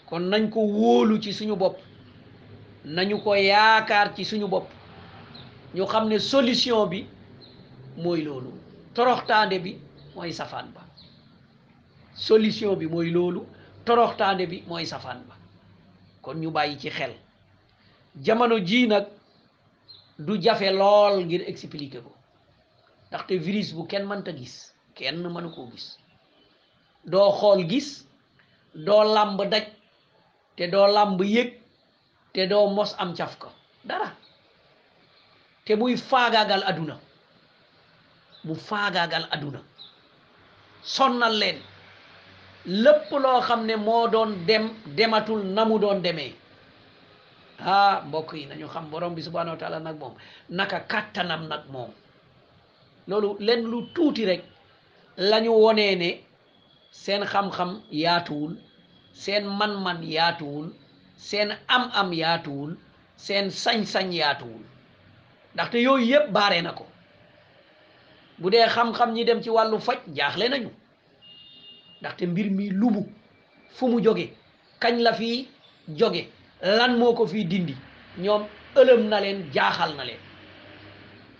kon 0.06 0.20
nañ 0.24 0.50
ko 0.50 0.60
wóolu 0.60 1.22
ci 1.22 1.34
suñu 1.34 1.56
bopp 1.56 1.78
nañu 2.86 3.18
ko 3.24 3.36
yaakaar 3.36 4.14
ci 4.16 4.24
suñu 4.26 4.48
bopp 4.48 4.68
ñu 5.76 5.86
xam 5.86 6.08
ne 6.10 6.20
solution 6.20 6.86
bi 6.88 7.08
mooy 7.98 8.22
loolu 8.24 8.52
toroxtaande 8.94 9.60
bi 9.60 9.78
mooy 10.16 10.32
safaan 10.34 10.72
ba 10.74 10.82
solution 12.16 12.76
bi 12.76 12.88
mooy 12.88 13.10
loolu 13.12 13.46
toroxtaande 13.86 14.48
bi 14.50 14.64
mooy 14.68 14.86
safaan 14.86 15.24
ba 15.28 15.36
kon 16.22 16.36
ñu 16.42 16.52
bàyyi 16.52 16.78
ci 16.80 16.90
xel 16.90 17.12
jamono 18.16 18.60
jii 18.60 18.88
nag 18.88 19.08
du 20.20 20.38
jafé 20.42 20.72
lol 20.72 21.24
ngir 21.26 21.42
expliquer 21.48 22.02
ko 22.04 22.12
ndaxte 23.10 23.34
virus 23.46 23.72
bu 23.74 23.88
kenn 23.88 24.24
ta 24.24 24.32
gis 24.32 24.74
kenn 24.96 25.28
man 25.34 25.52
ko 25.54 25.70
gis 25.72 25.98
do 27.06 27.20
xol 27.40 27.64
gis 27.68 28.06
do 28.86 29.04
lamb 29.14 29.40
daj 29.52 29.66
te 30.56 30.68
do 30.72 30.88
lamb 30.88 31.22
yek 31.22 31.62
te 32.34 32.48
do 32.48 32.66
mos 32.70 32.96
am 32.98 33.14
tiaf 33.14 33.38
ko 33.40 33.50
dara 33.86 34.16
te 35.66 35.76
muy 35.76 35.96
fagagal 35.98 36.64
aduna 36.64 37.00
mu 38.44 38.56
fagagal 38.56 39.28
aduna 39.32 39.62
sonnal 40.84 41.34
len, 41.38 41.60
lepp 42.66 43.12
lo 43.12 43.42
xam 43.42 43.66
ne 43.66 43.76
doon 44.12 44.46
dem 44.46 44.66
dematul 44.96 45.44
namu 45.46 45.80
doon 45.80 46.02
demee 46.02 46.34
ah 47.60 48.02
mbokk 48.08 48.34
yi 48.34 48.46
nañu 48.46 48.68
xam 48.68 48.90
borom 48.92 49.16
bi 49.16 49.22
subhanahu 49.22 49.58
wa 49.62 49.80
nag 49.80 50.00
moom 50.00 50.14
naka 50.50 50.80
kàttanam 50.80 51.48
nag 51.48 51.62
moom 51.72 51.90
loolu 53.08 53.38
leen 53.40 53.62
lu 53.72 53.82
tuuti 53.96 54.26
rek 54.26 54.44
lañu 55.18 55.52
wonee 55.64 55.96
ne 55.96 56.10
seen 56.92 57.24
xam-xam 57.26 57.72
yaatuwul 57.92 58.54
seen 59.14 59.46
man-man 59.60 60.00
yaatuwul 60.04 60.68
seen 61.18 61.50
am-am 61.68 62.14
yaatuwul 62.14 62.78
seen 63.16 63.48
sañ-sañ 63.64 64.12
yaatuwul 64.14 64.64
ndaxte 65.54 65.78
yooyu 65.86 66.06
yëpp 66.12 66.32
baare 66.32 66.62
na 66.62 66.72
ko 66.78 66.86
bu 68.40 68.50
dee 68.50 68.68
xam-xam 68.76 69.12
ñi 69.14 69.26
dem 69.26 69.42
ci 69.44 69.50
wàllu 69.50 69.78
faj 69.80 69.98
jaaxle 70.16 70.50
nañu 70.50 70.70
ndaxte 72.00 72.24
mbir 72.28 72.50
mi 72.58 72.70
lubu 72.70 73.02
fu 73.76 73.88
mu 73.92 74.00
jóge 74.06 74.26
kañ 74.82 74.96
la 75.06 75.12
fi 75.14 75.48
jóge 76.00 76.30
lan 76.62 76.98
moo 76.98 77.14
ko 77.14 77.28
fi 77.28 77.46
dindi 77.46 77.76
ñoom 78.18 78.44
ëlëm 78.76 79.02
na 79.10 79.20
leen 79.22 79.50
jaaxal 79.54 79.94
na 79.96 80.04
leen 80.06 80.18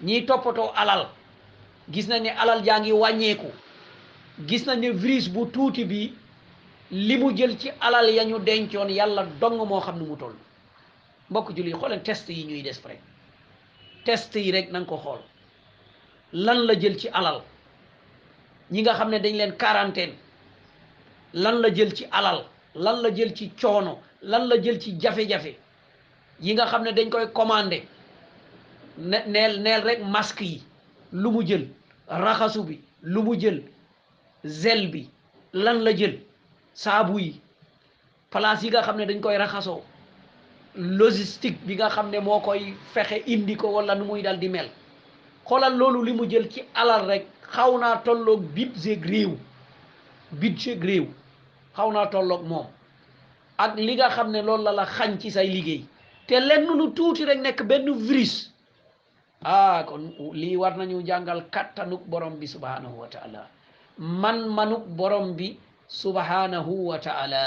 ñiy 0.06 0.26
toppatoo 0.26 0.72
alal 0.76 1.10
gis 1.90 2.08
na 2.08 2.20
ne 2.20 2.30
alal 2.30 2.64
jaa 2.66 2.80
ngi 2.80 2.92
wàññeeku 2.92 3.48
gis 4.48 4.66
na 4.66 4.76
ne 4.76 4.92
virus 4.92 5.28
bu 5.30 5.46
tuuti 5.52 5.86
bi 5.86 6.14
li 6.92 7.18
mu 7.18 7.32
jël 7.36 7.58
ci 7.60 7.70
alal 7.82 8.10
yañu 8.10 8.40
dencoon 8.40 8.90
yàlla 8.90 9.24
dong 9.42 9.68
moo 9.68 9.80
xam 9.80 9.98
ne 10.00 10.06
mu 10.06 10.16
toll 10.18 10.36
mbokk 11.30 11.50
julli 11.56 11.72
xooleen 11.74 12.04
test 12.04 12.30
yi 12.30 12.44
ñuy 12.46 12.62
des 12.62 12.80
pare 12.80 12.98
test 14.06 14.36
yi 14.36 14.52
rek 14.52 14.72
na 14.72 14.86
ko 14.86 14.98
xool 14.98 15.20
lan 16.34 16.66
la 16.66 16.74
jël 16.80 16.96
ci 17.00 17.10
alal 17.12 17.42
ñi 18.70 18.82
nga 18.82 18.94
xam 18.94 19.10
ne 19.10 19.18
dañ 19.20 19.36
leen 19.36 19.58
quarantaine 19.58 20.14
lan 21.34 21.60
la 21.62 21.74
jël 21.74 21.92
ci 21.96 22.06
alal 22.12 22.42
lan 22.76 23.02
la 23.02 23.14
jël 23.14 23.36
ci 23.36 23.50
coono 23.50 24.00
lan 24.22 24.46
la 24.46 24.62
jël 24.62 24.80
ci 24.82 25.00
jafe-jafe 25.00 25.56
yi 26.42 26.54
nga 26.54 26.66
xam 26.66 26.84
ne 26.84 26.92
dañ 26.92 27.10
koy 27.10 27.32
commandé 27.34 27.88
ne 28.98 29.18
nel 29.28 29.62
neel 29.62 29.82
rek 29.84 30.04
masque 30.04 30.42
yi 30.42 30.64
lu 31.14 31.30
mu 31.32 31.46
jël 31.46 31.68
raxasu 32.08 32.62
bi 32.64 32.82
lu 33.04 33.22
mu 33.24 33.40
jël 33.40 33.64
zel 34.44 34.90
bi 34.90 35.10
lan 35.54 35.80
la 35.84 35.96
jël 35.96 36.20
saabu 36.74 37.20
yi 37.22 37.42
place 38.30 38.64
yi 38.64 38.70
nga 38.70 38.82
xam 38.82 38.98
ne 38.98 39.06
dañ 39.06 39.20
koy 39.22 39.38
raxasoo 39.38 39.82
logistique 40.76 41.64
bi 41.66 41.76
nga 41.76 41.90
xam 41.90 42.10
ne 42.10 42.20
moo 42.20 42.40
koy 42.40 42.74
fexe 42.94 43.24
indi 43.28 43.56
ko 43.56 43.68
wala 43.70 43.96
nu 43.96 44.06
muy 44.06 44.22
dal 44.22 44.40
di 44.40 44.50
mel 44.50 44.70
xoolal 45.46 45.76
loolu 45.76 46.04
li 46.06 46.14
mu 46.14 46.30
jël 46.30 46.50
ci 46.52 46.64
alal 46.76 47.06
rek 47.10 47.26
xaw 47.52 47.80
naa 47.80 47.98
tolloog 48.04 48.42
budget 48.54 49.00
réew 49.04 49.36
bit 50.32 50.50
budget 50.56 50.80
réew 50.82 51.08
xawna 51.78 52.10
tolok 52.12 52.42
mom 52.52 52.68
ak 53.64 53.72
li 53.86 53.94
nga 53.96 54.10
xamne 54.16 54.40
ne 54.42 54.58
la 54.66 54.72
la 54.80 54.86
xagn 54.96 55.14
ci 55.22 55.30
say 55.36 55.48
liggey 55.56 55.82
te 56.28 56.36
lenn 56.50 56.66
lu 56.80 56.86
tuti 56.98 57.24
rek 57.30 57.40
nek 57.46 57.58
benn 57.70 57.88
virus 58.08 58.36
ah 59.54 59.84
kon 59.88 60.04
li 60.40 60.58
war 60.62 60.74
nañu 60.78 61.04
jangal 61.08 61.40
katanuk 61.54 62.02
borom 62.12 62.36
bi 62.40 62.48
subhanahu 62.56 62.96
wa 63.02 63.08
taala 63.14 63.42
man 64.22 64.38
manuk 64.58 64.84
borom 65.00 65.28
bi 65.38 65.58
subhanahu 65.88 66.72
wa 66.90 66.98
taala 67.08 67.42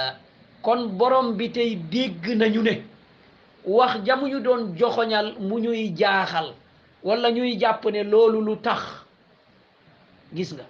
kon 0.65 0.81
borom 0.99 1.29
bi 1.39 1.47
tay 1.57 1.71
deg 1.93 2.23
nañu 2.41 2.63
ne 2.69 2.75
wax 3.67 3.93
jamuñu 4.07 4.39
doon 4.47 4.63
joxoñal 4.79 5.29
mu 5.47 5.57
ñuy 5.65 5.83
jaaxal 5.99 6.49
wala 7.07 7.29
ñuy 7.37 7.53
japp 7.61 7.83
ne 7.95 8.01
loolu 8.13 8.41
lu 8.47 8.55
tax 8.67 8.83
gis 10.37 10.51
nga 10.57 10.67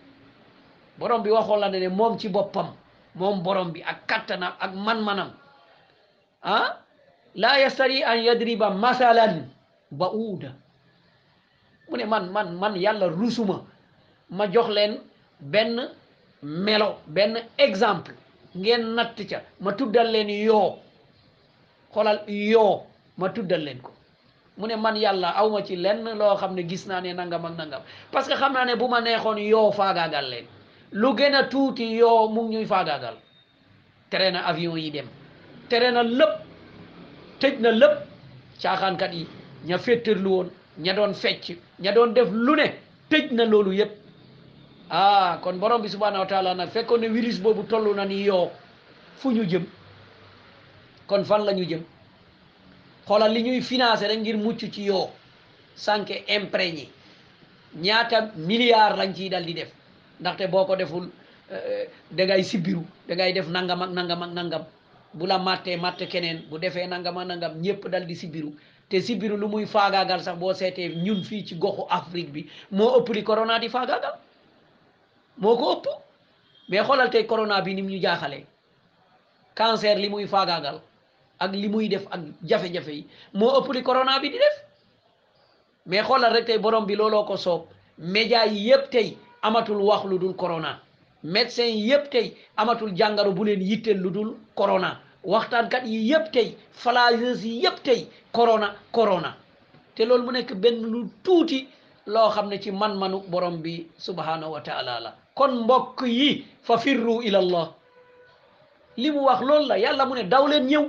borom 0.98 1.20
bi 1.24 1.30
waxo 1.36 1.54
la 1.56 1.68
ne 1.68 1.88
mom 1.88 2.16
ci 2.20 2.28
bopam 2.28 2.66
moom 3.14 3.42
borom 3.42 3.72
bi 3.72 3.82
ak 3.82 4.06
kattanam 4.06 4.52
ak 4.60 4.72
man-manam 4.74 5.32
ah 6.46 6.78
laa 7.34 7.58
yastari 7.58 8.02
an 8.04 8.18
yadriba 8.22 8.70
masalan 8.70 9.50
ba 9.90 10.10
uuda 10.14 10.52
mu 11.90 11.96
ne 11.98 12.04
man 12.06 12.30
man 12.30 12.54
man 12.56 12.74
yàlla 12.78 13.08
rusuma 13.10 13.66
ma 14.30 14.46
jox 14.46 14.68
leen 14.70 15.00
benn 15.40 15.90
melo 16.42 16.98
benn 17.06 17.42
exemple 17.58 18.14
ngeen 18.54 18.94
natt 18.94 19.16
ca 19.28 19.40
ma 19.60 19.72
tuddal 19.72 20.10
leen 20.14 20.28
yoo 20.30 20.78
xoolal 21.92 22.22
yoo 22.28 22.82
ma 23.18 23.28
tuddal 23.34 23.60
leen 23.66 23.82
ko 23.82 23.90
mu 24.58 24.66
ne 24.66 24.76
man 24.76 24.94
yàlla 24.96 25.30
awma 25.34 25.64
ci 25.66 25.74
lenn 25.76 26.04
loo 26.14 26.36
xam 26.38 26.54
ne 26.54 26.62
gis 26.62 26.86
naa 26.86 27.00
ne 27.00 27.10
nangam 27.12 27.44
ak 27.46 27.54
nangam 27.58 27.82
parce 28.12 28.28
que 28.28 28.34
xam 28.38 28.52
naa 28.52 28.64
ne 28.64 28.76
bu 28.78 28.86
ma 28.88 29.00
neexoon 29.00 29.38
yoo 29.38 29.72
faagaagal 29.74 30.30
leen 30.30 30.46
lu 30.92 31.12
gën 31.14 31.34
a 31.34 31.44
tuuti 31.48 31.84
yoo 31.98 32.26
mu 32.34 32.40
ngi 32.42 32.52
ñuy 32.56 32.66
faagaagal 32.66 33.14
tere 34.10 34.30
na 34.32 34.40
avion 34.44 34.76
yi 34.78 34.90
dem 34.90 35.08
tere 35.68 35.90
na 35.92 36.02
lépp 36.02 36.38
tëj 37.40 37.60
na 37.60 37.70
lépp 37.70 37.98
caaxaankat 38.62 39.12
yi 39.14 39.26
ña 39.66 39.78
féttirlu 39.78 40.28
woon 40.30 40.50
ña 40.80 40.92
doon 40.94 41.14
fecc 41.14 41.56
ña 41.80 41.92
doon 41.94 42.12
def 42.14 42.28
lu 42.32 42.56
ne 42.56 42.74
tëj 43.08 43.30
na 43.32 43.44
loolu 43.44 43.72
yépp 43.74 43.92
ah 44.90 45.38
kon 45.42 45.58
borom 45.60 45.82
bi 45.82 45.88
subhanahu 45.88 46.22
wa 46.22 46.26
taala 46.26 46.54
nag 46.54 46.70
fekkoon 46.70 47.00
ne 47.00 47.08
virus 47.08 47.38
boobu 47.40 47.62
tollu 47.62 47.94
na 47.94 48.04
ni 48.04 48.22
yoo 48.24 48.50
fu 49.16 49.30
ñu 49.32 49.44
jëm 49.46 49.64
kon 51.06 51.24
fan 51.24 51.44
la 51.44 51.52
ñu 51.52 51.64
jëm 51.68 51.84
xoolal 53.06 53.32
li 53.32 53.42
ñuy 53.42 53.60
finance 53.62 54.04
rek 54.06 54.18
ngir 54.18 54.36
mucc 54.38 54.58
ci 54.72 54.82
yoo 54.82 55.10
sànke 55.76 56.24
imprégné 56.26 56.88
ñaata 57.76 58.32
milliards 58.34 58.96
lañ 58.98 59.14
ciy 59.14 59.28
dal 59.28 59.44
di 59.44 59.54
def 59.54 59.72
ndaxte 60.20 60.46
boo 60.50 60.64
ko 60.66 60.76
deful 60.76 61.08
eh, 61.50 61.88
da 62.10 62.24
ngay 62.24 62.44
sibbiru 62.44 62.84
da 63.08 63.14
ngay 63.14 63.32
def 63.32 63.48
nangam 63.48 63.82
ak 63.82 63.90
nangam 63.90 64.22
ak 64.22 64.30
nangam 64.30 64.64
bu 65.14 65.26
la 65.26 65.38
màttee 65.38 65.76
màtt 65.76 65.98
keneen 66.08 66.44
bu 66.50 66.58
defee 66.58 66.86
nangam 66.86 67.16
ak 67.18 67.26
nangam 67.26 67.60
ñëpp 67.60 67.88
dal 67.90 68.06
di 68.06 68.14
sibbiru 68.16 68.54
te 68.88 69.00
sibbiru 69.00 69.36
lu 69.36 69.48
muy 69.48 69.66
faagaagal 69.66 70.22
sax 70.22 70.38
boo 70.38 70.52
seetee 70.52 70.94
ñun 70.96 71.24
fii 71.24 71.44
ci 71.46 71.54
goxu 71.58 71.82
Afrique 71.88 72.30
bi 72.32 72.50
moo 72.70 72.98
ëpp 73.00 73.08
li 73.14 73.22
corona 73.24 73.58
di 73.58 73.68
faagaagal 73.68 74.18
moo 75.38 75.56
ko 75.56 75.72
ëpp 75.76 75.84
mais 76.68 76.84
xoolal 76.86 77.10
tey 77.10 77.26
corona 77.26 77.60
bi 77.62 77.74
ni 77.74 77.82
mu 77.82 77.88
ñu 77.90 77.98
jaaxalee 78.00 78.46
cancer 79.54 79.96
li 79.96 80.08
muy 80.08 80.26
faagaagal 80.26 80.80
ak 81.38 81.52
li 81.52 81.68
muy 81.68 81.88
def 81.88 82.06
ak 82.10 82.20
jafe-jafe 82.42 82.92
yi 82.94 83.06
moo 83.34 83.58
ëpp 83.60 83.72
li 83.72 83.82
corona 83.82 84.18
bi 84.20 84.30
di 84.30 84.36
def 84.38 84.64
mais 85.86 86.02
xoolal 86.02 86.32
rek 86.32 86.44
tey 86.46 86.58
borom 86.58 86.86
bi 86.86 86.94
looloo 86.94 87.24
ko 87.24 87.36
soob 87.36 87.66
média 87.98 88.44
yi 88.46 88.68
yëpp 88.68 88.90
tey. 88.90 89.16
amatul 89.42 89.80
wax 89.82 90.04
lu 90.04 90.18
dul 90.18 90.34
corona 90.34 90.80
médecin 91.22 91.72
yépp 91.76 92.10
tey 92.10 92.36
amatul 92.56 92.94
jàngaro 92.96 93.32
bu 93.32 93.44
leen 93.44 93.60
yitteel 93.62 94.00
lu 94.00 94.10
dul 94.10 94.36
corona 94.54 95.00
waxtaankat 95.24 95.84
yi 95.86 95.98
yépp 96.10 96.30
tey 96.32 96.56
flyers 96.72 97.44
yi 97.44 97.62
yépp 97.62 97.82
tey 97.82 98.08
corona 98.32 98.74
corona 98.92 99.36
te 99.94 100.04
loolu 100.04 100.24
mu 100.24 100.32
nekk 100.32 100.54
benn 100.54 100.82
lu 100.82 101.08
tuuti 101.24 101.68
loo 102.06 102.30
xam 102.30 102.48
ne 102.48 102.60
ci 102.60 102.70
man-manu 102.72 103.18
borom 103.28 103.60
bi 103.62 103.86
subhanahu 103.98 104.52
wa 104.52 104.62
la 104.84 105.14
kon 105.34 105.64
mbokk 105.64 106.02
yi 106.06 106.44
fa 106.62 106.78
firru 106.78 107.22
ila 107.22 107.38
allah 107.38 107.72
li 108.96 109.10
mu 109.10 109.20
wax 109.24 109.40
loolu 109.42 109.66
la 109.68 109.78
yàlla 109.78 110.06
mu 110.06 110.14
ne 110.14 110.22
daw 110.22 110.46
leen 110.48 110.66
ñëw 110.66 110.86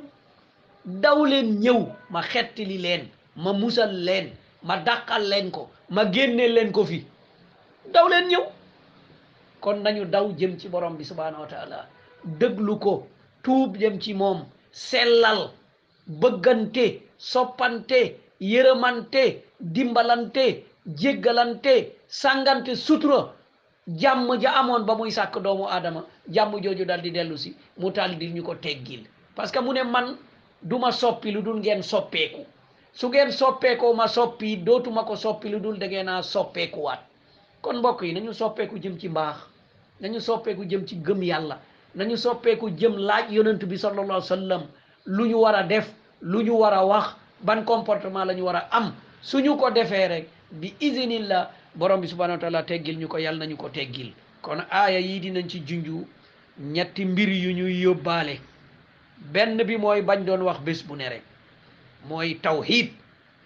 daw 0.85 1.25
leen 1.25 1.59
ñëw 1.59 1.79
ma 2.09 2.21
xettili 2.21 2.77
leen 2.77 3.07
ma 3.35 3.53
musal 3.53 3.91
leen 4.05 4.31
ma 4.63 4.77
dàqal 4.77 5.23
leen 5.29 5.51
ko 5.51 5.69
ma 5.89 6.03
génne 6.11 6.47
leen 6.47 6.71
ko 6.71 6.85
fi 6.85 7.05
daw 7.93 8.05
leen 8.11 8.27
ñëw 8.31 8.45
kon 9.63 9.77
nañu 9.83 10.03
daw 10.13 10.25
jëm 10.39 10.53
ci 10.59 10.67
borom 10.73 10.95
bi 10.99 11.03
subhaanahu 11.11 11.43
wa 11.43 11.79
dëglu 12.39 12.75
ko 12.83 12.93
tuub 13.43 13.71
jëm 13.81 13.95
ci 14.03 14.13
moom 14.13 14.39
sellal 14.71 15.41
bëggante 16.21 16.85
soppante 17.31 18.01
yërëmante 18.51 19.23
dimbalante 19.73 20.45
jéggalante 20.99 21.73
sàngante 22.07 22.71
sutura 22.75 23.19
jàmm 23.99 24.39
ja 24.41 24.51
amoon 24.59 24.85
ba 24.85 24.93
muy 24.95 25.11
sàkk 25.11 25.35
doomu 25.43 25.65
aadama 25.67 26.01
jàmm 26.33 26.53
jooju 26.63 26.85
dal 26.85 27.01
di 27.01 27.11
dellusi 27.11 27.49
mu 27.79 27.91
taal 27.91 28.17
di 28.19 28.25
ñu 28.35 28.43
ko 28.43 28.53
teggil 28.55 29.03
parce 29.35 29.51
que 29.53 29.59
mu 29.61 29.73
ne 29.73 29.83
man 29.83 30.07
duma 30.61 30.91
soppi 30.91 31.31
lu 31.31 31.41
dul 31.41 31.59
ngeen 31.59 31.81
soppeeku 31.91 32.41
su 32.93 33.05
ngeen 33.07 33.31
soppeekoo 33.31 33.93
ma 33.93 34.07
soppi 34.07 34.57
dootuma 34.57 35.03
ko 35.03 35.15
soppi 35.15 35.47
lu 35.49 35.59
dul 35.59 35.77
da 35.79 35.85
ngeen 35.87 36.23
soppeekuwaat 36.23 37.01
kon 37.61 37.77
mbokk 37.77 38.01
yi 38.03 38.13
nañu 38.13 38.33
soppeeku 38.33 38.75
jëm 38.83 38.97
ci 38.99 39.07
mbaax 39.09 39.35
nañu 40.01 40.19
soppeeku 40.19 40.63
jëm 40.69 40.85
ci 40.87 40.95
gëm 41.05 41.21
yàlla 41.23 41.55
nañu 41.95 42.15
soppeeku 42.17 42.67
jëm 42.79 42.93
laaj 43.07 43.31
yonant 43.31 43.63
bi 43.65 43.77
sallallahu 43.77 44.21
alayhi 44.33 44.53
wa 44.53 44.63
lu 45.05 45.23
ñu 45.29 45.35
war 45.41 45.55
a 45.55 45.63
def 45.63 45.93
lu 46.21 46.41
ñu 46.41 46.51
war 46.59 46.73
a 46.73 46.85
wax 46.85 47.15
ban 47.41 47.61
comportement 47.63 48.25
la 48.25 48.33
ñu 48.33 48.43
war 48.45 48.55
a 48.55 48.67
am 48.71 48.93
suñu 49.21 49.57
ko 49.57 49.69
defee 49.71 50.07
rek 50.07 50.27
bi 50.51 50.73
la 51.29 51.51
borom 51.75 52.01
bi 52.01 52.07
subhanahu 52.07 52.35
wa 52.37 52.41
taala 52.41 52.63
teggil 52.63 52.97
ñu 52.97 53.07
ko 53.07 53.17
yàlla 53.19 53.45
nañu 53.45 53.57
ko 53.57 53.69
teggil 53.69 54.13
kon 54.41 54.59
aaya 54.71 54.99
yii 54.99 55.19
dinañ 55.19 55.47
ci 55.49 55.59
junju 55.67 56.07
ñetti 56.59 57.05
mbir 57.05 57.29
yu 57.29 57.51
ñuy 57.53 57.81
yóbbaale 57.83 58.39
benn 59.31 59.63
bi 59.63 59.77
mooy 59.77 60.01
bañ 60.01 60.25
doon 60.25 60.41
wax 60.41 60.59
bés 60.59 60.83
bu 60.87 60.95
ne 60.95 61.09
rek 61.09 61.23
mooy 62.09 62.35
tawhid 62.41 62.89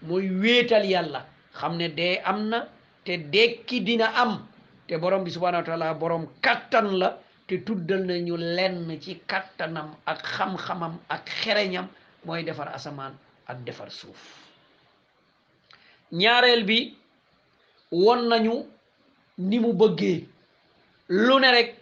mooy 0.01 0.29
wéetal 0.29 0.85
yàlla 0.85 1.25
xam 1.53 1.75
ne 1.77 1.87
dee 1.89 2.21
am 2.23 2.49
na 2.49 2.67
te 3.05 3.15
dekki 3.31 3.79
dina 3.85 4.09
am 4.17 4.39
te 4.87 4.97
borom 4.97 5.23
bi 5.23 5.31
subhanahu 5.31 5.71
wa 5.79 5.93
borom 5.93 6.27
kattan 6.41 6.97
la 6.97 7.17
te 7.47 7.63
tuddal 7.63 8.03
nañu 8.05 8.35
lenn 8.37 8.99
ci 9.01 9.21
kattanam 9.27 9.95
ak 10.05 10.21
xam 10.23 10.57
ak 11.09 11.29
xereñam 11.43 11.87
mooy 12.25 12.43
defar 12.43 12.67
asamaan 12.73 13.13
ak 13.47 13.63
defar 13.65 13.89
suuf 13.91 14.21
ñaareel 16.11 16.65
bi 16.65 16.97
won 17.91 18.27
nañu 18.27 18.65
ni 19.37 19.59
mu 19.59 19.73
bëggee 19.73 20.27
lu 21.09 21.39
ne 21.39 21.51
rek 21.51 21.75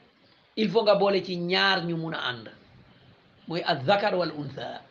il 0.56 0.70
faut 0.70 0.84
nga 0.84 0.96
boole 0.96 1.24
ci 1.24 1.36
ñaar 1.38 1.86
ñu 1.86 1.96
mun 1.98 2.14
a 2.14 2.20
ànd 2.30 2.52
mooy 3.48 3.62
al-zakar 3.66 4.16
wal 4.16 4.32
untha 4.32 4.82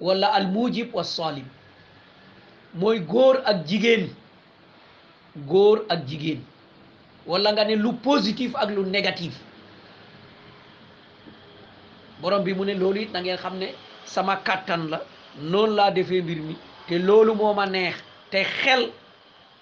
wala 0.00 0.32
al 0.32 0.46
mujib 0.48 0.94
wa 0.94 1.02
salib 1.04 1.46
mooy 2.74 3.00
góor 3.00 3.42
ak 3.44 3.66
jigéen 3.66 4.14
góor 5.46 5.84
ak 5.88 6.04
jigéen 6.06 6.42
walla 7.26 7.52
nga 7.52 7.64
ne 7.64 7.76
lu 7.76 7.92
positif 8.02 8.54
ak 8.56 8.68
lu 8.72 8.84
négatif 8.84 9.36
borom 12.20 12.44
bi 12.44 12.52
mu 12.54 12.64
ne 12.64 12.74
loolu 12.74 13.00
it 13.02 13.12
na 13.12 13.20
ngeen 13.20 13.38
xam 13.38 13.58
ne 13.58 13.68
sama 14.04 14.36
kàttan 14.36 14.88
la 14.90 14.98
noonu 15.40 15.74
laa 15.76 15.90
defe 15.90 16.20
mbir 16.20 16.40
mi 16.42 16.56
te 16.88 16.98
loolu 16.98 17.34
moo 17.34 17.54
ma 17.54 17.66
neex 17.66 17.96
te 18.30 18.42
xel 18.44 18.90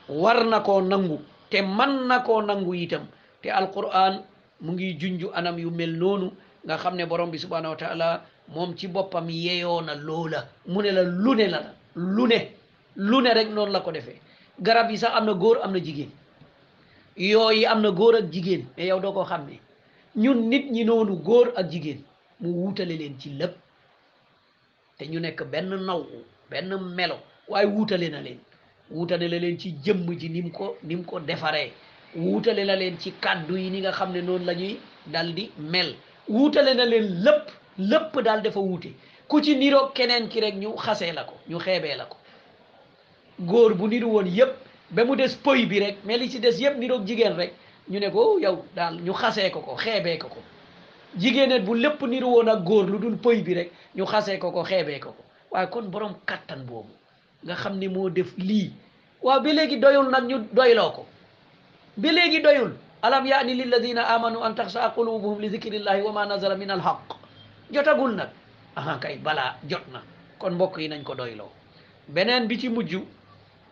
war 0.09 0.45
na 0.45 0.61
koo 0.61 0.81
nangu 0.81 1.21
te 1.51 1.62
man 1.62 2.07
na 2.09 2.21
ko 2.21 2.43
nangu 2.43 2.75
itam 2.75 3.07
te 3.43 3.49
alquran 3.51 4.23
mu 4.61 4.73
ngi 4.73 4.97
junju 5.01 5.31
anam 5.35 5.59
yu 5.59 5.71
mel 5.71 5.91
noonu 5.99 6.33
nga 6.64 6.77
xam 6.77 6.97
ne 6.97 7.07
borom 7.07 7.31
bi 7.31 7.38
subhanahu 7.38 7.77
wa 7.81 8.21
moom 8.49 8.75
ci 8.77 8.88
boppam 8.88 9.29
yeeyoo 9.31 9.83
na 9.83 9.95
loola 9.95 10.49
mu 10.67 10.83
ne 10.83 10.91
la 10.91 11.03
lu 11.03 11.35
ne 11.35 11.47
la 11.47 11.61
la 11.61 11.73
lu 11.95 12.27
ne 12.27 12.38
lu 12.97 13.21
ne 13.21 13.31
rek 13.35 13.49
noonu 13.53 13.73
la 13.73 13.81
ko 13.81 13.93
defee 13.93 14.21
garab 14.61 14.90
yi 14.90 14.99
sax 14.99 15.12
am 15.14 15.27
na 15.27 15.33
góor 15.35 15.59
am 15.62 15.73
na 15.73 15.79
jigéen 15.79 16.11
yooyu 17.16 17.66
am 17.68 17.81
na 17.83 17.90
góor 17.90 18.14
ak 18.16 18.31
jigéen 18.33 18.64
mais 18.77 18.88
yow 18.88 19.01
doo 19.01 19.12
ko 19.12 19.25
xam 19.25 19.47
ne 19.49 19.59
ñun 20.16 20.49
nit 20.51 20.66
ñi 20.71 20.85
noonu 20.85 21.16
góor 21.27 21.53
ak 21.57 21.71
jigéen 21.73 22.01
mu 22.40 22.49
wuutale 22.51 22.94
leen 23.01 23.14
ci 23.21 23.31
lëpp 23.31 23.55
te 24.99 25.05
ñu 25.07 25.21
nekk 25.21 25.42
benn 25.53 25.68
naw 25.87 26.01
benn 26.51 26.71
melo 26.97 27.16
waaye 27.49 27.66
wuutale 27.66 28.09
na 28.11 28.21
leen 28.21 28.38
wuutale 28.90 29.29
na 29.29 29.38
leen 29.38 29.59
ci 29.59 29.71
jëmm 29.85 30.07
ji 30.21 30.29
ni 30.31 30.51
ko 30.51 30.77
ni 30.83 31.03
ko 31.05 31.21
defaree 31.21 31.73
wuutale 32.16 32.62
na 32.66 32.75
leen 32.77 32.99
ci 32.99 33.12
kàddu 33.12 33.57
yi 33.57 33.71
ni 33.71 33.81
nga 33.81 33.92
xam 33.92 34.12
ne 34.12 34.21
noonu 34.21 34.44
lañuy 34.44 34.79
daldi 35.07 35.51
mel 35.59 35.94
wuutale 36.29 36.75
na 36.75 36.85
leen 36.85 37.23
lëpp 37.25 37.44
lépp 37.79 38.14
daal 38.25 38.42
dafa 38.42 38.61
wuute 38.61 38.90
ku 39.29 39.40
ci 39.44 39.55
niroog 39.57 39.92
keneen 39.94 40.29
ki 40.29 40.40
rek 40.40 40.55
ñu 40.55 40.77
xasee 40.77 41.12
la 41.12 41.23
ko 41.25 41.35
ñu 41.51 41.59
xeebee 41.61 41.97
la 41.97 42.07
ko 42.07 42.16
góor 43.40 43.74
bu 43.79 43.88
niru 43.90 44.07
woon 44.09 44.27
yëpp 44.27 44.53
be 44.90 45.01
mu 45.05 45.14
des 45.16 45.35
pëy 45.42 45.66
bi 45.66 45.81
rek 45.81 45.98
mais 46.05 46.18
li 46.18 46.31
ci 46.31 46.40
des 46.40 46.61
yëpp 46.61 46.77
niroog 46.77 47.07
jigéen 47.07 47.35
rek 47.35 47.53
ñu 47.90 48.01
ne 48.01 48.09
ko 48.11 48.35
oh, 48.35 48.38
yow 48.40 48.64
daal 48.74 49.01
ñu 49.01 49.12
xasee 49.12 49.51
ko 49.51 49.61
ko 49.61 49.77
xeebee 49.77 50.18
ko 50.18 50.29
ko 50.29 50.40
jigéenet 51.16 51.61
bu 51.62 51.74
lépp 51.77 52.03
niru 52.03 52.24
woon 52.29 52.48
ak 52.48 52.64
góor 52.64 52.87
lu 52.87 52.98
dul 52.98 53.16
pëy 53.16 53.42
bi 53.42 53.55
rek 53.55 53.72
ñu 53.94 54.05
xasee 54.07 54.38
ko 54.38 54.51
ko 54.53 54.64
xeebee 54.64 54.98
ko 54.98 55.11
ko 55.12 55.24
waaye 55.53 55.68
kon 55.70 55.83
borom 55.88 56.14
kàttan 56.27 56.64
boobu 56.66 56.90
nga 57.44 57.55
xam 57.55 57.79
ni 57.79 57.88
moo 57.88 58.11
def 58.11 58.33
lii 58.38 58.72
waaw 59.22 59.40
ba 59.40 59.53
léegi 59.53 59.77
doyul 59.79 60.11
nag 60.11 60.24
ñu 60.27 60.38
doyloo 60.53 60.90
ko 60.96 61.07
ba 61.96 62.12
léegi 62.12 62.40
doyul 62.42 62.72
alam 63.03 63.24
yaani 63.27 63.55
lilladina 63.55 64.03
amanu 64.14 64.42
an 64.42 64.55
taxsaa 64.55 64.90
qulubuhum 64.96 65.40
li 65.40 65.48
zikrillahi 65.51 66.03
wa 66.03 66.12
ma 66.12 66.27
nazala 66.27 66.57
min 66.57 66.70
alhaq 66.70 67.12
jotagul 67.70 68.14
nag 68.16 68.29
aha 68.77 68.98
kay 69.03 69.16
balaa 69.18 69.55
jot 69.70 69.85
na 69.92 70.03
kon 70.40 70.51
mbokk 70.55 70.79
yi 70.79 70.88
nañ 70.88 71.03
ko 71.05 71.14
doyloo 71.14 71.51
beneen 72.09 72.48
bi 72.48 72.59
ci 72.59 72.68
mujj 72.68 72.94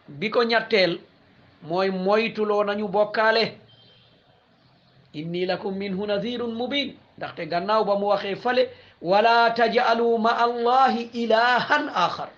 bi 0.09 0.31
ko 0.31 0.43
ñetteel 0.45 0.99
mooy 1.67 1.91
moytuloo 1.91 2.65
nañu 2.65 2.89
bokkaale 2.89 3.59
inni 5.15 5.47
lakum 5.47 5.75
minhu 5.77 6.07
nadirun 6.07 6.55
mubin 6.55 6.95
ndaxte 7.19 7.47
gannaaw 7.51 7.85
ba 7.85 7.95
mu 7.99 8.07
waxee 8.07 8.37
fale 8.37 8.71
wala 9.03 9.51
tajalu 9.51 10.19
ma 10.19 10.31
allahi 10.37 11.11
ilahan 11.13 11.89
axar 11.95 12.29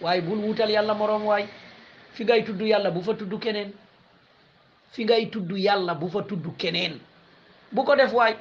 waaye 0.00 0.20
bul 0.20 0.38
wutal 0.38 0.70
yàlla 0.70 0.94
moroom 0.94 1.26
waay 1.26 1.44
fi 2.12 2.24
ngay 2.24 2.44
tudd 2.44 2.60
yàlla 2.60 2.90
bu 2.90 3.02
fa 3.02 3.14
tudd 3.14 3.38
keneen 3.40 3.72
fi 4.92 5.04
ngay 5.04 5.26
tudd 5.30 5.50
yàlla 5.56 5.94
bu 5.94 6.08
fa 6.08 6.22
tudd 6.22 6.56
keneen 6.58 7.00
bu 7.72 7.84
ko 7.84 7.96
def 7.96 8.12
waay 8.12 8.34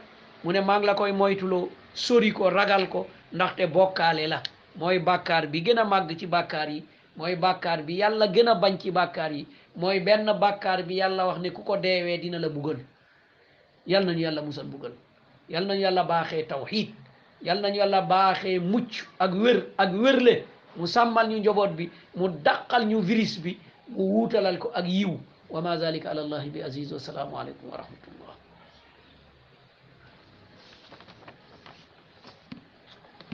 mu 0.43 0.51
ne 0.51 0.59
maa 0.61 0.77
ngi 0.79 0.85
la 0.85 0.93
koy 0.93 1.11
moytuloo 1.11 1.69
sori 1.93 2.31
ko 2.33 2.49
ragal 2.49 2.87
ko 2.89 3.07
ndaxte 3.33 3.67
bokkaale 3.73 4.27
la 4.27 4.41
mooy 4.75 4.99
bàkkaar 4.99 5.47
bi 5.47 5.63
gën 5.65 5.79
a 5.79 5.83
màgg 5.83 6.17
ci 6.19 6.27
bàkkaar 6.27 6.69
yi 6.69 6.83
mooy 7.17 7.35
bàkkaar 7.35 7.79
bi 7.85 7.93
yàlla 8.01 8.25
gën 8.33 8.47
a 8.47 8.55
bañ 8.61 8.73
ci 8.81 8.91
bàkkaar 8.91 9.31
yi 9.37 9.47
mooy 9.75 9.99
benn 9.99 10.25
bàkkaar 10.41 10.79
bi 10.87 10.95
yàlla 10.99 11.23
wax 11.27 11.37
ne 11.41 11.49
ku 11.55 11.61
ko 11.63 11.75
deewee 11.83 12.17
dina 12.21 12.39
la 12.39 12.49
buggal 12.49 12.79
yal 13.87 14.03
nañu 14.05 14.19
yàlla 14.25 14.41
musal 14.41 14.65
buggal 14.67 14.93
yal 15.53 15.63
nañu 15.67 15.81
yàlla 15.81 16.03
baaxee 16.09 16.43
tawxiid 16.49 16.89
yal 17.47 17.59
nañu 17.61 17.77
yàlla 17.81 18.01
baaxe 18.09 18.49
mucc 18.71 18.91
ak 19.23 19.31
wér 19.41 19.57
ak 19.83 19.91
wérle 20.01 20.35
mu 20.77 20.87
sàmmal 20.87 21.27
ñu 21.29 21.37
njoboot 21.39 21.71
bi 21.77 21.85
mu 22.17 22.25
dàqal 22.45 22.83
ñu 22.91 22.97
viris 23.07 23.33
bi 23.43 23.51
mu 23.93 24.03
wuutalal 24.13 24.57
ko 24.59 24.67
ak 24.79 24.85
yiw 24.87 25.13
wa 25.53 25.61
ma 25.61 25.77
zalika 25.77 26.09
ala 26.09 26.21
allahi 26.21 26.49
bi 26.53 26.59
aziz 26.67 26.91
wa 26.93 26.99
salaamu 26.99 27.37
aleykum 27.39 27.69
wa 27.69 27.77
rahmatullah 27.77 28.34